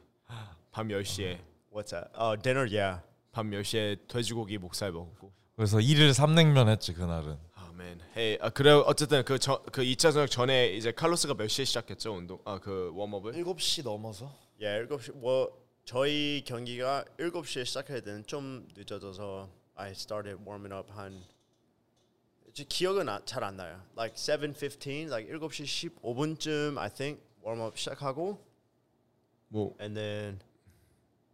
[0.71, 1.39] 밤 10시에
[1.75, 2.09] What's that?
[2.17, 2.69] Oh, dinner.
[2.73, 3.03] Yeah.
[3.33, 7.37] 밤 10시에 돼지고기 목살 먹고 그래서 1일 3냉면 했지 그날은
[7.85, 8.01] 아멘.
[8.17, 8.39] 헤이.
[8.41, 12.41] 아 그래 어쨌든 그저그 2차 저녁 전에 이제 칼로스가 몇 시에 시작했죠 운동?
[12.47, 13.33] 아 그 웜업을?
[13.33, 15.53] 7시 넘어서 예, 7시 뭐
[15.85, 21.21] 저희 경기가 7시에 시작해야 되는 좀 늦어져서 I started warming up 한저
[22.71, 23.83] 기억은 잘 안 나요.
[23.95, 28.41] Like 7:15, like 7시 15분쯤 I think warm-up 시작하고
[29.49, 30.41] 뭐 and then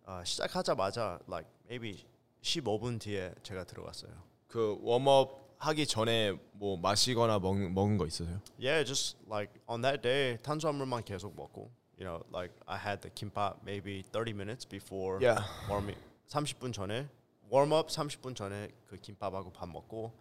[0.05, 2.05] 아, 시작하자마자 like maybe
[2.43, 4.11] 15분 뒤에 제가 들어갔어요.
[4.49, 8.41] 그 웜업 하기 전에 뭐 마시거나 먹, 먹은 거 있으세요?
[8.59, 13.11] Yeah, just like on that day 탄수화물만 계속 먹고 you know like I had the
[13.15, 15.45] kimbap maybe 30 minutes before Yeah.
[15.69, 17.09] warming 30분 전에
[17.53, 20.13] warm up 30분 전에 그 김밥하고 밥 먹고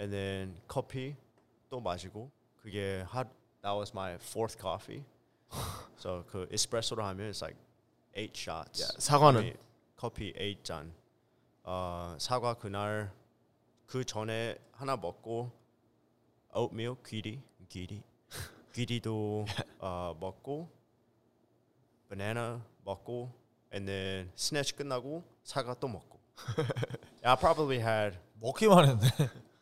[0.00, 1.16] and then 커피
[1.68, 2.30] 또 마시고
[2.62, 3.24] 그게 하,
[3.62, 5.04] that was my fourth coffee.
[5.98, 7.58] so 그 에스프레소로 하면 it's like
[8.16, 8.80] eight shots.
[8.80, 9.54] Yeah, 사과는?
[9.96, 10.92] 커피 eight 잔.
[11.64, 13.12] 어, 사과 그날
[13.91, 15.51] 그 전에 하나 먹고
[16.55, 18.03] oatmeal 귀리 귀리
[18.73, 19.45] 귀리도
[19.79, 20.69] 어, 먹고
[22.09, 23.31] banana 먹고
[23.73, 26.19] and then snatch 끝나고 사과 또 먹고.
[27.23, 29.07] I probably had 먹기만 했네.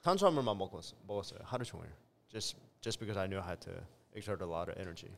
[0.01, 1.89] 탄수화물만 먹었, 먹었어요 하루 종일.
[2.29, 3.71] Just just because I knew I had to
[4.13, 5.11] exert a lot of energy.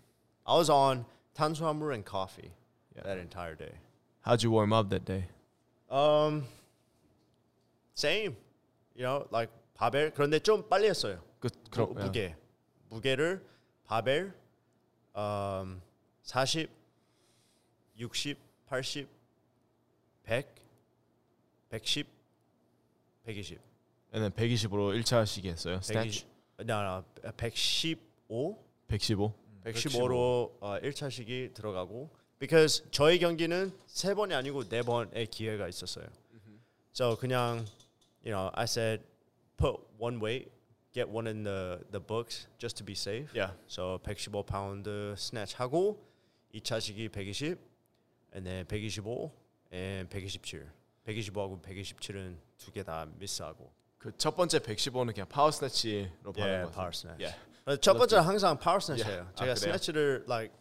[0.46, 2.52] I was on 탄수화물 and coffee
[2.96, 3.74] that entire day.
[4.22, 5.28] How'd you warm up that day?
[5.90, 6.46] Um,
[7.96, 8.38] same.
[8.95, 11.23] You know, like 바벨 그런데 좀 빨리 했어요.
[11.41, 12.05] 그 무, 그럼 예.
[12.05, 12.37] 무게
[12.89, 13.45] 무게를
[13.85, 14.35] 바벨
[15.17, 15.81] um,
[16.23, 16.69] 40,
[17.99, 19.09] 60, 80,
[20.25, 20.47] 100,
[21.71, 22.07] 110,
[23.25, 23.59] 120.
[24.15, 25.81] 얘는 120으로 1차 시기 했어요.
[25.81, 26.27] 120,
[26.61, 27.05] no, no,
[27.37, 29.43] 115, 115.
[29.65, 36.07] 115로 어, 1차식이 들어가고 because 저희 경기는 세 번이 아니고 네 번의 기회가 있었어요.
[36.95, 37.65] So 그냥
[38.24, 39.02] you know I said
[39.58, 40.52] put one weight,
[40.94, 43.30] get one in the the books just to be safe.
[43.34, 43.52] Yeah.
[43.68, 45.98] So 115 파운드 스냅 하고
[46.54, 47.58] 2차식이 120,
[48.34, 49.32] and then 125
[49.72, 50.66] and 127.
[51.08, 53.72] 125하고 127은 두 개 다 미스하고.
[53.98, 57.16] 그 첫 번째 115는 그냥 파워 스네치로 받은 Yeah, 거 power 같아요.
[57.18, 57.24] snatch.
[57.24, 57.36] Yeah.
[57.66, 59.08] 어, 첫 번째 항상 파워 스냅이에요.
[59.08, 59.32] Yeah.
[59.32, 59.56] 아, 제가 그래요?
[59.56, 60.54] 스냅치를 like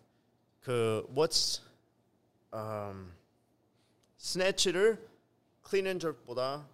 [0.62, 1.60] 그 what's
[2.52, 3.12] um
[4.18, 4.98] 스냅치를
[5.68, 6.66] clean and jerk보다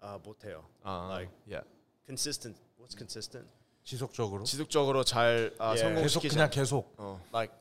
[0.00, 0.64] 아, 못해요.
[0.82, 1.66] 아, Like yeah.
[2.06, 2.60] consistent.
[2.78, 3.48] What's consistent?
[3.84, 4.44] 지속적으로.
[4.44, 5.94] 지속적으로 잘 아, Yeah.
[6.02, 6.34] 계속 성공시키자.
[6.34, 6.94] 그냥 계속.
[6.98, 7.20] 어.
[7.32, 7.54] Like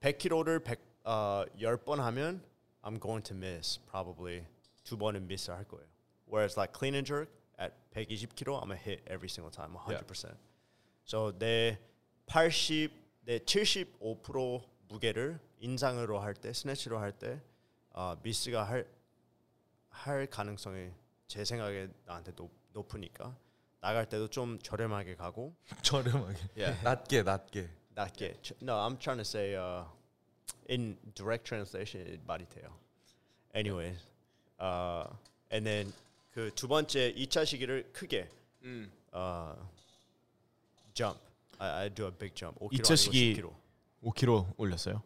[0.00, 2.42] 100kg를 100 어, 10번 하면
[2.82, 4.44] I'm going to miss probably
[4.84, 5.86] 두 번은 미스 할 거예요.
[6.26, 10.34] Whereas like clean and jerk at 120kg I'm gonna hit every single time 100%.
[11.04, 11.78] So 내
[12.26, 12.90] 80,
[13.24, 17.40] 내 75% 무게를 인상으로 할 때, 스네치로 할 때
[17.92, 18.86] 어, 미스가 할,
[19.90, 20.90] 할 가능성이
[21.28, 23.36] 제 생각에 나한테 높, 높으니까
[23.80, 26.38] 나갈 때도 좀 저렴하게 가고 저렴하게.
[26.56, 26.82] Yeah.
[26.84, 27.68] 낮게 낮게.
[27.94, 28.34] 낮게.
[28.62, 29.84] No, I'm trying to say uh,
[30.68, 32.72] in direct translation 많이 돼요.
[33.54, 33.98] Anyways,
[34.60, 35.08] uh,
[35.50, 35.92] and then
[36.32, 38.28] 그 두 번째 2차 시기를 크게
[38.64, 38.90] 음.
[39.14, 39.54] uh,
[40.94, 41.18] jump.
[41.58, 42.58] I, I do a big jump.
[42.60, 43.54] 5kg 2차 시기 10kg.
[44.04, 45.02] 5kg 올렸어요.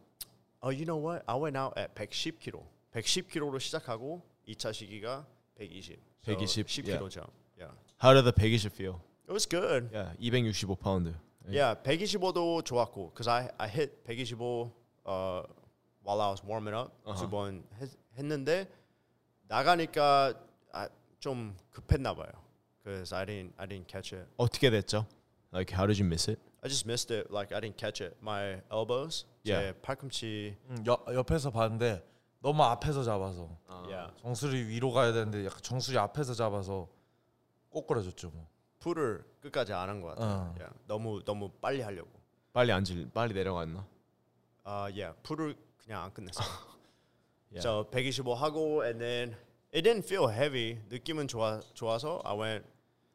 [0.63, 1.23] Oh, you know what?
[1.27, 2.61] I went out at 110kg.
[2.93, 5.25] 110kg로 시작하고 2차 시기가
[5.57, 6.10] 120.
[6.23, 7.09] So 120, 10kg yeah.
[7.09, 7.33] jump.
[7.59, 7.67] Yeah.
[7.99, 9.01] How did the 120 feel?
[9.29, 9.89] It was good.
[9.93, 11.15] Yeah, 265 파운드.
[11.49, 14.71] Yeah, 125도 좋았고, because I I hit 125
[15.07, 15.43] uh,
[16.03, 17.17] while I was warming up Uh-huh.
[17.27, 17.63] 두번
[18.19, 18.69] 했는데
[19.49, 20.35] 나가니까
[20.73, 22.31] 아, 좀 급했나 봐요.
[22.85, 24.27] Because I didn't I didn't catch it.
[24.37, 25.07] 어떻게 됐죠?
[25.53, 26.39] Like how did you miss it?
[26.63, 27.31] I just missed it.
[27.33, 28.17] Like I didn't catch it.
[28.23, 29.73] My elbows, Yeah.
[29.73, 30.57] 제 팔꿈치.
[30.71, 32.03] 음, 옆 옆에서 봤는데
[32.41, 33.49] 너무 앞에서 잡아서
[33.89, 34.13] Yeah.
[34.23, 36.89] 정수리 위로 가야 되는데 약간 정수리 앞에서 잡아서
[37.71, 38.47] 꼬꾸라졌죠 뭐.
[38.79, 40.29] 풀을 끝까지 안 한 것 같아요.
[40.29, 40.55] 어.
[40.59, 40.77] Yeah.
[40.87, 42.11] 너무 너무 빨리 하려고.
[42.53, 43.87] 빨리 앉을 빨리 내려갔나?
[44.65, 45.13] 아, yeah.
[45.23, 46.47] 풀을 그냥 안 끝냈어요.
[47.53, 47.61] Yeah.
[47.67, 49.35] So 125 하고 and then
[49.75, 50.79] it didn't feel heavy.
[50.89, 52.65] 느낌은 좋아 좋아서 I went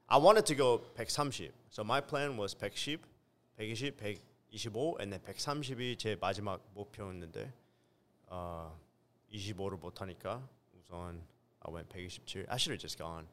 [0.07, 1.51] I wanted to go 130.
[1.71, 2.99] So my plan was 110,
[3.57, 3.95] 120,
[4.51, 7.53] 125 and then 130이 제 마지막 목표였는데
[8.27, 8.77] 어
[9.31, 11.25] 25를 못 하니까 우선
[11.61, 12.45] I went 127.
[12.49, 13.27] I should have just gone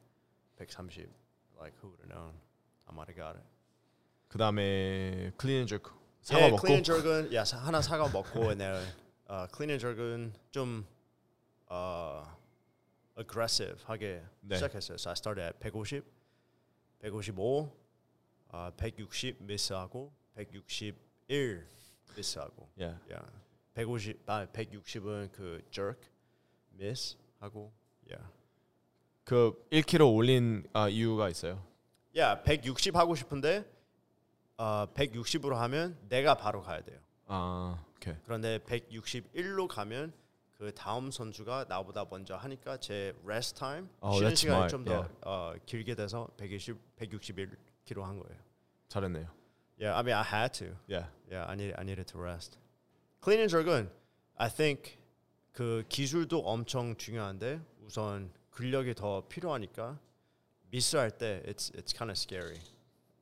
[0.57, 1.09] 130.
[1.59, 2.35] Like who would have known?
[2.89, 3.45] I might have got it.
[4.29, 5.91] 그 다음에 클린 앤 jerk
[6.23, 8.95] 사과 예, 먹고 클린 앤 저건 야 사- 하나 사과 먹고 and then
[9.29, 10.87] 어, 클린 앤 저건 좀
[11.69, 12.25] 어,
[13.19, 14.57] aggressive 하게 네.
[14.57, 14.97] 시작했어요.
[14.97, 16.03] So I started at 150,
[17.03, 17.71] 155,
[18.49, 21.67] 어, 160 미스하고 161
[22.17, 22.69] 미스하고.
[22.77, 22.99] Yeah.
[23.09, 23.27] Yeah.
[23.75, 26.01] 150, 아 160은 그 jerk
[26.75, 27.73] miss 하고.
[28.09, 28.29] Yeah.
[29.25, 31.63] 그 1kg 올린 아, 이유가 있어요.
[32.15, 33.65] Yeah, 160 하고 싶은데
[34.59, 36.99] 어, 160으로 하면 내가 바로 가야 돼요.
[37.27, 38.15] 아, 오케이.
[38.25, 40.13] 그런데 161로 가면
[40.59, 44.71] 그그 다음 선수가 나보다 먼저 하니까 제 rest time Oh, 쉬는 시간이 smart.
[44.71, 45.15] 좀더 Yeah.
[45.23, 48.39] 어, 길게 돼서 120 161kg 한 거예요.
[48.89, 49.27] 잘했네요.
[49.81, 50.77] Yeah, I mean I had to.
[50.89, 51.09] Yeah.
[51.31, 52.59] Yeah, I needed I needed to rest.
[53.22, 53.90] clean and jerk은
[54.38, 54.98] I think
[55.54, 60.00] 그 기술도 엄청 중요한데 우선 근력이 더 필요하니까
[60.70, 62.60] 미스할 때 it's it's kind of scary.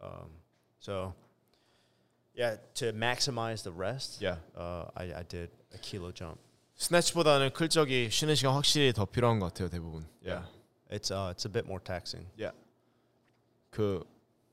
[0.01, 0.29] Um,
[0.79, 1.13] so
[2.35, 4.37] yeah, to maximize the rest, Yeah.
[4.57, 6.39] uh, I I did a kilo jump.
[6.75, 10.05] 스네치보다는 클적이 쉬는 시간 확실히 더 필요한 것 같아요 대부분.
[10.21, 10.45] Yeah.
[10.89, 12.27] It's uh it's a bit more taxing.
[12.37, 12.51] Yeah.
[13.71, 14.03] 그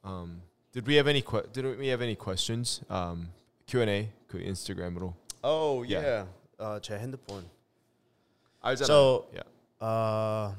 [0.04, 0.42] um,
[0.72, 2.80] did we have any que- did we have any questions?
[2.88, 3.32] Um,
[3.66, 5.14] Q&A 그 인스타그램으로.
[5.43, 6.01] Oh Yeah.
[6.01, 6.25] yeah,
[6.59, 7.45] uh, 제 핸드폰.
[8.61, 8.85] 알잖아요.
[8.85, 9.47] So yeah.
[9.79, 10.55] 어,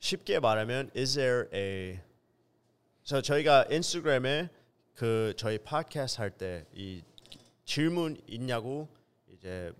[0.00, 2.00] 쉽게 말하면 is there a
[3.04, 4.48] so 저희가 인스타그램에
[4.94, 7.02] 그 저희 팟캐스트 할 때 이
[7.64, 8.88] 질문 있냐고
[9.32, 9.72] 이제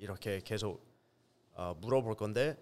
[0.00, 0.80] 이렇게 계속
[1.54, 2.56] 어, 물어볼 건데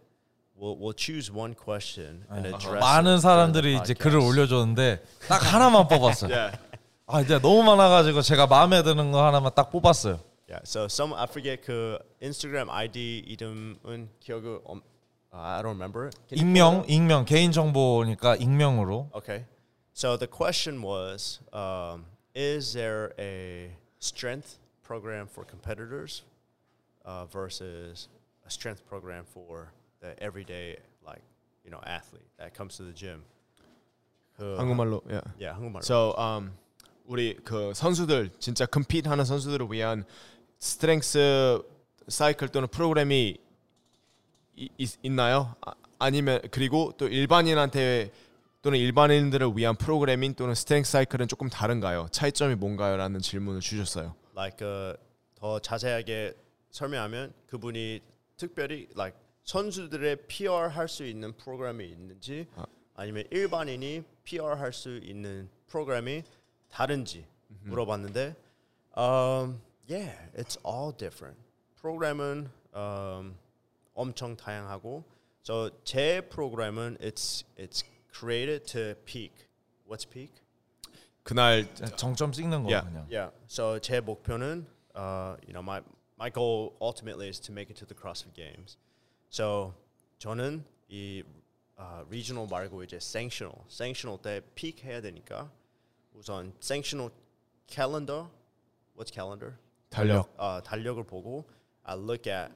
[0.59, 2.55] we'll, we'll choose one question and 네.
[2.55, 4.41] address 많은 it 사람들이 이제 the 글을 podcast.
[4.41, 6.31] 올려줬는데 딱 하나만 뽑았어요.
[6.35, 6.59] Yeah.
[7.07, 10.19] 아 이제 너무 많아가지고 제가 마음에 드는 거 하나만 딱 뽑았어요.
[10.54, 14.82] Yeah, so some I forget 그 인스타그램 아이디 이름은 기억을 엄,
[15.32, 16.08] uh, I don't remember.
[16.08, 16.16] it.
[16.28, 16.88] Can you pull it 익명, up?
[16.90, 19.12] 익명, 개인 정보니까 익명으로.
[19.16, 19.46] Okay.
[19.94, 26.24] So the question was um, Is there a strength program for competitors
[27.06, 28.08] uh, versus
[28.46, 31.22] a strength program for the everyday, like,
[31.66, 33.24] you know, athlete that comes to the gym?
[34.40, 35.02] 그, 한국말로.
[35.10, 35.22] Yeah.
[35.38, 35.84] yeah, 한국말로.
[35.84, 36.54] So um,
[37.10, 40.06] 우리 그 선수들 진짜 컴피트 하는 선수들을 위한
[40.65, 41.63] 스트렝스
[42.09, 43.37] 사이클 또는 프로그램이
[44.57, 45.55] 이, 있, 있나요?
[45.61, 48.11] 아, 아니면 그리고 또 일반인한테
[48.63, 52.09] 또는 일반인들을 위한 프로그래밍 또는 스트렝스 사이클은 조금 다른가요?
[52.11, 54.15] 차이점이 뭔가요?라는 질문을 주셨어요.
[54.35, 54.97] like uh,
[55.35, 56.33] 더 자세하게
[56.71, 58.01] 설명하면 그분이
[58.39, 62.65] 특별히 like 선수들의 PR 할 수 있는 프로그램이 있는지 아.
[62.95, 66.23] 아니면 일반인이 PR 할 수 있는 프로그램이
[66.71, 67.27] 다른지
[67.65, 68.35] 물어봤는데
[68.97, 71.38] um, yeah, it's all different.
[71.82, 73.36] 프로그램은 um,
[73.96, 75.04] 엄청 다양하고
[75.44, 79.48] so 제 프로그램은 it's it's created to peak.
[79.88, 80.32] What's peak?
[81.24, 81.66] 그날
[81.96, 82.86] 정점 찍는 거 Yeah.
[82.88, 83.08] 그냥.
[83.10, 83.32] Yeah.
[83.48, 84.66] So 제 목표는
[84.96, 85.82] uh, you know my
[86.18, 88.78] my goal ultimately is to make it to the CrossFit Games.
[89.30, 89.74] So
[90.20, 91.24] 저는 이
[91.80, 95.50] uh, regional 말고 이제 sanctional, sanctional 때 peak 해야 되니까
[96.14, 97.12] 우선 sanctional
[97.68, 98.28] calendar.
[98.96, 99.58] What's calendar?
[99.95, 100.35] 달력.
[100.37, 101.45] 어, 달력을 보고
[101.85, 102.53] I look at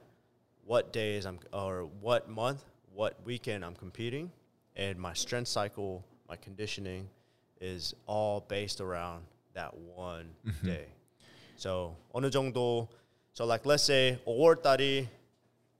[0.67, 2.63] what days I'm or what month,
[2.93, 4.31] what weekend I'm competing,
[4.75, 7.07] and my strength cycle, my conditioning
[7.61, 10.87] is all based around that one day.
[11.55, 12.87] So 어느 정도
[13.33, 15.07] so like let's say 5월 달이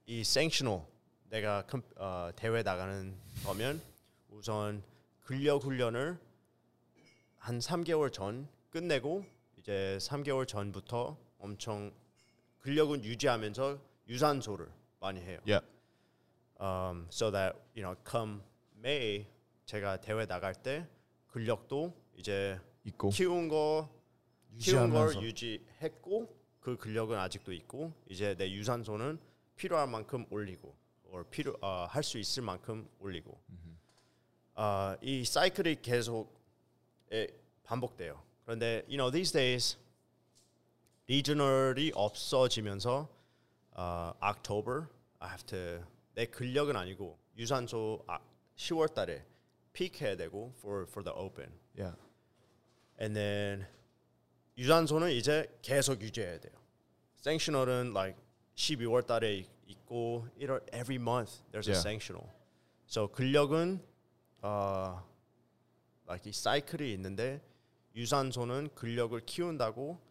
[0.06, 0.82] 이 sanctional
[1.30, 3.80] 내가 컴, 어, 대회 나가는 거면
[4.30, 4.82] 우선
[5.20, 6.18] 근력 훈련을
[7.38, 9.24] 한 3개월 전 끝내고
[9.56, 11.92] 이제 3개월 전부터 엄청
[12.60, 13.78] 근력은 유지하면서
[14.08, 14.68] 유산소를
[15.00, 15.40] 많이 해요.
[15.46, 15.66] Yeah.
[16.60, 18.42] Um, so that you know, come
[18.78, 19.26] May
[19.66, 20.86] 제가 대회 나갈 때
[21.28, 23.10] 근력도 이제 있고.
[23.10, 23.88] 키운 거
[24.58, 25.14] 키운 걸.
[25.22, 29.18] 유지했고 그 근력은 아직도 있고 이제 내 유산소는
[29.56, 30.74] 필요할 만큼 올리고
[31.04, 33.40] or 필요 어, 할수 있을 만큼 올리고
[34.54, 36.38] 어, 이 사이클이 계속
[37.12, 37.26] 에,
[37.64, 38.22] 반복돼요.
[38.44, 39.78] 그런데 you know these days
[41.10, 43.08] 리저널이 없어지면서
[43.72, 44.86] 어, October
[45.18, 45.84] I have to
[46.14, 48.20] 내 근력은 아니고 유산소 아,
[48.54, 49.26] 10월 달에
[49.72, 51.50] peak 해야 되고 for for the open.
[51.76, 51.96] Yeah.
[53.00, 53.66] And then
[54.56, 56.52] 유산소는 이제 계속 유지해야 돼요.
[57.18, 58.16] sanctional은 like
[58.54, 61.80] 12월 달에 있고 1월 every month there's a Yeah.
[61.82, 62.28] sanctional.
[62.86, 63.82] So 근력은
[64.42, 65.02] 어
[66.06, 67.42] like 이 사이클이 있는데
[67.96, 70.09] 유산소는 근력을 키운다고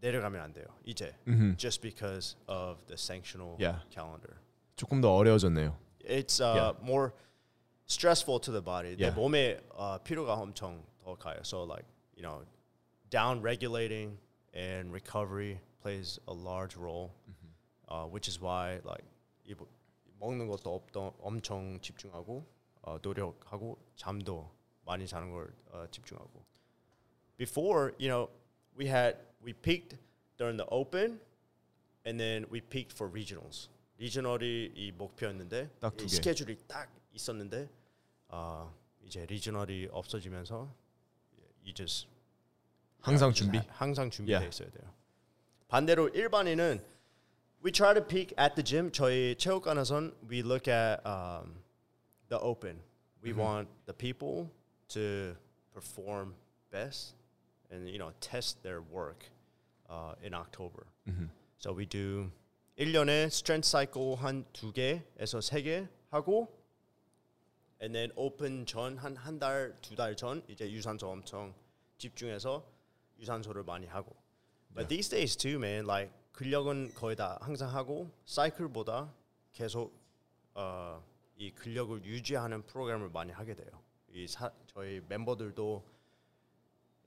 [0.00, 0.66] 내려가면 안 돼요.
[0.84, 1.56] 이제 음흠.
[1.56, 3.82] just because of the sanctional Yeah.
[3.90, 4.36] calendar.
[4.76, 5.76] 조금 더 어려워졌네요.
[6.04, 6.72] It's uh, Yeah.
[6.84, 7.12] more
[7.86, 8.90] stressful to the body.
[8.98, 9.10] Yeah.
[9.10, 11.40] 내 몸에 어, 피로가 엄청 더 가요.
[11.44, 12.44] So like you know,
[13.10, 14.18] down regulating
[14.54, 17.10] and recovery plays a large role,
[17.88, 19.04] uh, which is why like
[19.44, 19.68] 이 뭐-
[20.20, 22.44] 먹는 것도 없던 엄청 집중하고
[22.82, 24.50] 어, 노력하고 잠도
[24.84, 26.44] 많이 자는 걸 어, 집중하고.
[27.36, 28.30] Before you know,
[28.76, 29.96] we had we peaked
[30.36, 31.20] during the open,
[32.06, 33.68] and then we peaked for regionals.
[33.98, 36.14] 리저널이 이 목표였는데 딱두 이 개.
[36.16, 37.68] 스케줄이 딱 있었는데
[38.28, 40.68] 어, 이제 리저널이 없어지면서
[41.64, 42.06] you just
[43.00, 43.58] 항상 just 준비.
[43.58, 44.48] 하- 항상 준비돼 Yeah.
[44.48, 44.92] 있어야 돼요.
[45.68, 46.84] 반대로 일반인은
[47.64, 48.92] we try to peak at the gym.
[48.92, 51.62] 저희 체육관에선 we look at um,
[52.28, 52.82] the open.
[53.22, 54.50] We want the people
[54.88, 55.34] to
[55.72, 56.34] perform
[56.70, 57.14] best
[57.71, 59.25] and you know test their work
[59.89, 60.85] uh, in October.
[61.57, 62.31] So we do
[62.77, 66.47] 1년에 strength cycle 한 두 개에서 세 개 하고
[67.81, 71.53] and then open 전 한 한 달 두 달 전 이제 유산소 엄청
[71.97, 72.63] 집중해서
[73.19, 74.15] 유산소를 많이 하고.
[74.73, 79.13] But these days too, man, like 근력은 거의 다 항상 하고 사이클보다
[79.51, 79.93] 계속
[80.55, 81.03] 어,
[81.35, 83.69] 이 근력을 유지하는 프로그램을 많이 하게 돼요.
[84.09, 85.83] 이 사, 저희 멤버들도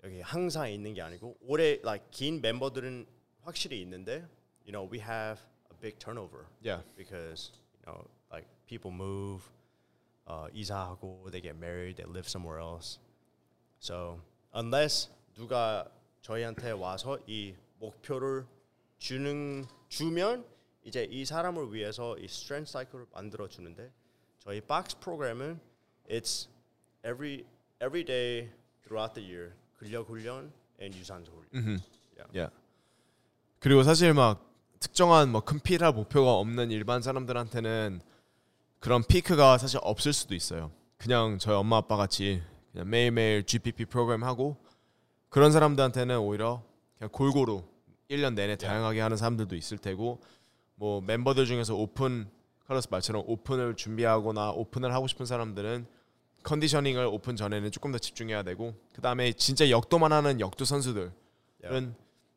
[0.05, 3.07] 여기 항상 있는 게 아니고 올해 like 긴 멤버들은
[3.43, 4.27] 확실히 있는데,
[4.67, 5.41] you know, we have
[5.73, 6.83] a big turnover Yeah.
[6.97, 9.43] because you know, like people move,
[10.27, 12.99] uh, 이사하고 they get married, they live somewhere else.
[13.79, 14.21] So
[14.55, 15.91] unless 누가
[16.23, 18.47] 저희한테 와서 이 목표를
[18.99, 20.45] 주는 주면
[20.85, 23.91] 이제 이 사람을 위해서 이 strength cycle를 만들어 주는데
[24.39, 25.61] 저희 박스 프로그램은
[26.09, 26.49] it's
[27.05, 27.45] every
[27.83, 28.51] every day
[28.83, 29.55] throughout the year
[29.85, 31.83] 근력 훈련 and 유산소 훈련.
[32.39, 32.49] 야.
[33.59, 38.01] 그리고 사실 막 특정한 뭐 컴피트할 목표가 없는 일반 사람들한테는
[38.81, 40.71] 그런 피크가 사실 없을 수도 있어요.
[40.97, 44.57] 그냥 저희 엄마 아빠 같이 그냥 매일매일 GPP 프로그램 하고
[45.29, 46.63] 그런 사람들한테는 오히려
[46.97, 47.63] 그냥 골고루
[48.09, 50.23] 1년 내내 다양하게 하는 사람들도 있을 테고
[50.77, 52.31] 뭐 멤버들 중에서 오픈
[52.67, 55.87] 카를로스 말처럼 오픈을 준비하거나 오픈을 하고 싶은 사람들은
[56.45, 61.95] conditioning을 오픈 전에는 조금 더 집중해야 되고 그 다음에 진짜 역도만 하는 역도 선수들은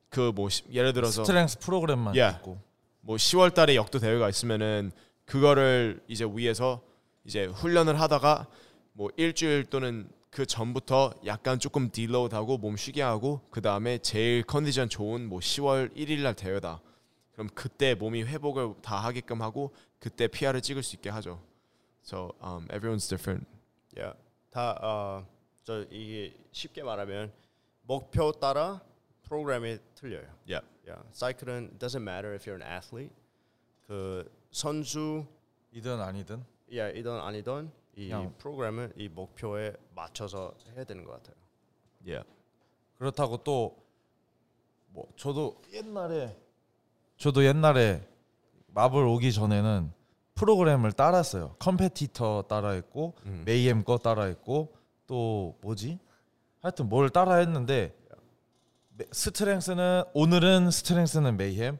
[0.09, 2.37] 그뭐 예를 들어서 strength 프로그램만 Yeah.
[2.39, 2.57] 있고
[3.01, 4.91] 뭐 10월 달에 역도 대회가 있으면은
[5.25, 6.81] 그거를 이제 위에서
[7.25, 8.47] 이제 훈련을 하다가
[8.93, 14.87] 뭐 일주일 또는 그 전부터 약간 조금 딜로우하고 몸 쉬게 하고 그 다음에 제일 컨디션
[14.87, 16.81] 좋은 뭐 10월 1일 날 대회다.
[17.33, 21.41] 그럼 그때 몸이 회복을 다 하게끔 하고 그때 PR을 찍을 수 있게 하죠.
[22.03, 23.45] So um, everyone's different.
[23.97, 24.17] Yeah.
[24.51, 25.25] 다 어
[25.63, 27.31] 저 이게 쉽게 말하면
[27.83, 28.81] 목표 따라
[29.23, 30.27] 프로그램이 틀려요.
[30.47, 30.65] Yeah.
[30.87, 31.03] Yeah.
[31.11, 33.11] 사이클은 doesn't matter if you're an athlete.
[33.87, 35.25] 그 선수
[35.71, 36.43] 이든 아니든
[36.75, 41.35] 야 이든 아니든 이 그냥- 프로그램은 이 목표에 맞춰서 해야 되는 것 같아요.
[42.05, 42.27] Yeah.
[42.97, 43.75] 그렇다고 또
[44.89, 46.35] 뭐 저도 옛날에
[47.17, 48.01] 저도 옛날에
[48.67, 49.91] 마블 오기 전에는
[50.37, 51.55] 프로그램을 따랐어요.
[51.59, 54.73] Competitor 따라했고 Mayhem 거 따라했고
[55.07, 55.99] 또 뭐지?
[56.61, 57.95] 하여튼 뭘 따라했는데
[58.97, 61.79] 메- strength는 오늘은 strength는 Mayhem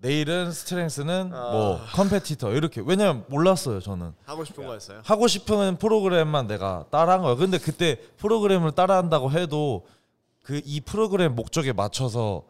[0.00, 5.00] 내일은 strength는 뭐 Competitor 이렇게 왜냐면 몰랐어요 저는 하고 싶은 거였어요.
[5.04, 7.34] 하고 싶은 프로그램만 내가 따라한 거야.
[7.36, 9.86] 근데 그때 프로그램을 따라한다고 해도
[10.42, 12.42] 그 이 프로그램 목적에 맞춰서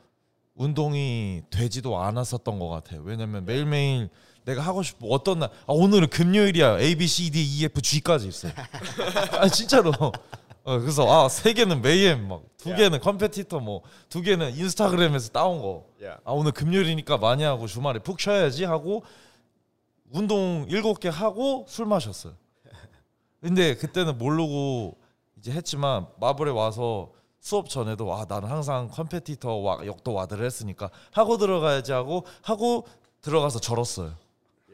[0.54, 3.00] 운동이 되지도 않았었던 것 같아요.
[3.02, 4.08] 왜냐면 매일매일
[4.48, 8.28] 내가 하고 싶은 어떤 날 아, 오늘은 금요일이야 A B C D E F G까지
[8.28, 8.48] 있어.
[9.38, 9.92] 아 진짜로.
[10.64, 15.60] 어, 그래서 아 세 개는 Mayhem 막 두 개는 Competitor 뭐 두 개는 Instagram에서 따온
[15.60, 15.84] 거.
[16.00, 16.20] Yeah.
[16.24, 19.02] 아 오늘 금요일이니까 많이 하고 주말에 푹 쉬어야지 하고
[20.10, 22.32] 운동 일곱 개 하고 술 마셨어요.
[23.42, 24.96] 근데 그때는 모르고
[25.38, 31.36] 이제 했지만 마블에 와서 수업 전에도 아 나는 항상 Competitor 와, 역도 WOD를 했으니까 하고
[31.36, 32.86] 들어가야지 하고 하고
[33.20, 34.12] 들어가서 절었어요.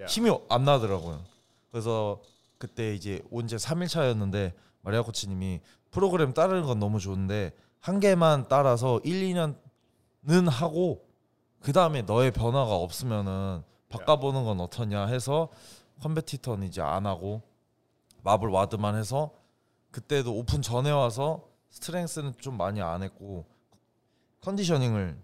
[0.09, 1.23] 힘이 안 나더라고요.
[1.71, 2.21] 그래서
[2.59, 9.01] 그때 이제 온지 3일 차였는데 마리아 코치님이 프로그램 따르는 건 너무 좋은데 한 개만 따라서
[9.05, 9.57] 1,
[10.27, 11.07] 2년은 하고
[11.61, 15.49] 그 다음에 너의 변화가 없으면은 바꿔보는 건 어떠냐 해서
[16.03, 17.43] Competitor는 이제 안 하고
[18.23, 19.33] 마블 WOD만 해서
[19.91, 23.47] 그때도 오픈 전에 와서 strength는 좀 많이 안 했고
[24.41, 25.17] conditioning을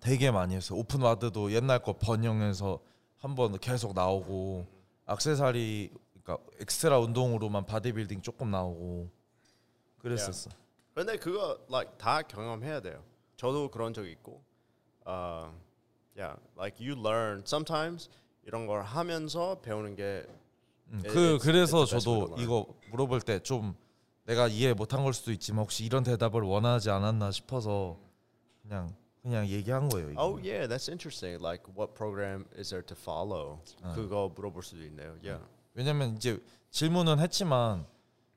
[0.00, 0.78] 되게 많이 했어요.
[0.78, 2.80] 오픈 WOD도 옛날 거 반영해서
[3.22, 4.66] 한번 계속 나오고
[5.06, 5.92] accessory
[6.22, 9.08] 그러니까 엑스트라 운동으로만 바디빌딩 조금 나오고
[9.98, 10.50] 그랬었어.
[10.94, 13.02] 근데 그거 like 다 경험해야 돼요.
[13.36, 14.42] 저도 그런 적 있고.
[15.04, 15.54] 어,
[16.16, 18.10] yeah, like you learn sometimes
[18.44, 20.26] 이런 걸 하면서 배우는 게
[20.88, 22.34] 음, 그 it's- 그래서 it's 저도.
[22.38, 23.74] 이거 물어볼 때 좀
[24.24, 27.98] 내가 이해 못한 걸 수도 있지만 혹시 이런 대답을 원하지 않았나 싶어서
[28.62, 30.10] 그냥 그냥 얘기한 거예요.
[30.10, 30.20] 이거.
[30.22, 31.40] Oh yeah, that's interesting.
[31.42, 33.60] Like what program is there to follow?
[33.94, 35.14] 그거 물어볼 수도 있네요.
[35.22, 35.44] Yeah.
[35.74, 36.38] 왜냐면 이제
[36.70, 37.86] 질문은 했지만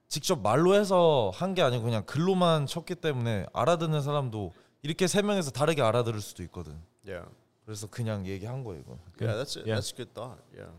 [0.07, 5.49] 직접 말로 해서 한 게 아니고 그냥 글로만 쳤기 때문에 알아듣는 사람도 이렇게 세 명에서
[5.49, 6.79] 다르게 알아들을 수도 있거든.
[7.05, 7.27] Yeah.
[7.65, 8.81] 그래서 그냥 얘기한 거예요.
[8.81, 8.97] 이거.
[9.19, 9.81] Yeah, that's a, Yeah.
[9.81, 10.39] that's a good thought.
[10.53, 10.71] Yeah.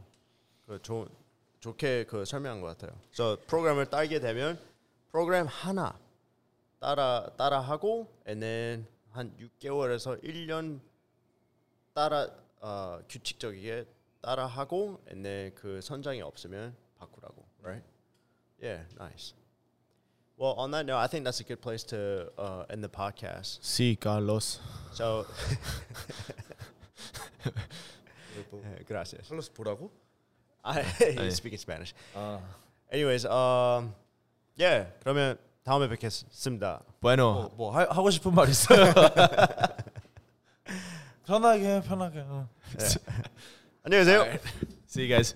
[0.68, 1.08] 그 좋,
[1.60, 2.96] 좋게 그 설명한 것 같아요.
[3.10, 4.56] 그래서 프로그램을 따게 되면
[5.10, 5.98] 프로그램 하나
[6.78, 8.86] 따라 따라 하고 and then
[9.16, 10.80] 한 6개월에서 1년
[11.94, 12.28] 따라
[12.60, 13.86] 어, 규칙적이게
[14.20, 17.44] 따라하고 근데 그 선장이 없으면 바꾸라고.
[17.62, 17.84] Right?
[18.62, 19.34] Yeah, nice.
[20.38, 23.60] Well, on that note, I think that's a good place to uh, end the podcast.
[23.62, 24.60] Sí, Carlos.
[24.92, 25.24] So,
[28.52, 29.28] Eh, gracias.
[29.28, 29.90] 플러스 보라고?
[30.62, 31.94] I he's speaking Spanish.
[32.14, 32.40] 아.
[32.92, 33.94] Anyways, um,
[34.58, 34.90] yeah.
[35.00, 36.80] 그러면 다음에 뵙겠습니다.
[37.00, 37.32] Bueno.
[37.32, 38.84] 뭐, 뭐 하, 하고 싶은 말 있어요?
[41.26, 42.20] 편하게 편하게.
[42.20, 42.46] 응.
[43.82, 44.22] 안녕히 계세요.
[44.88, 45.34] See you guys.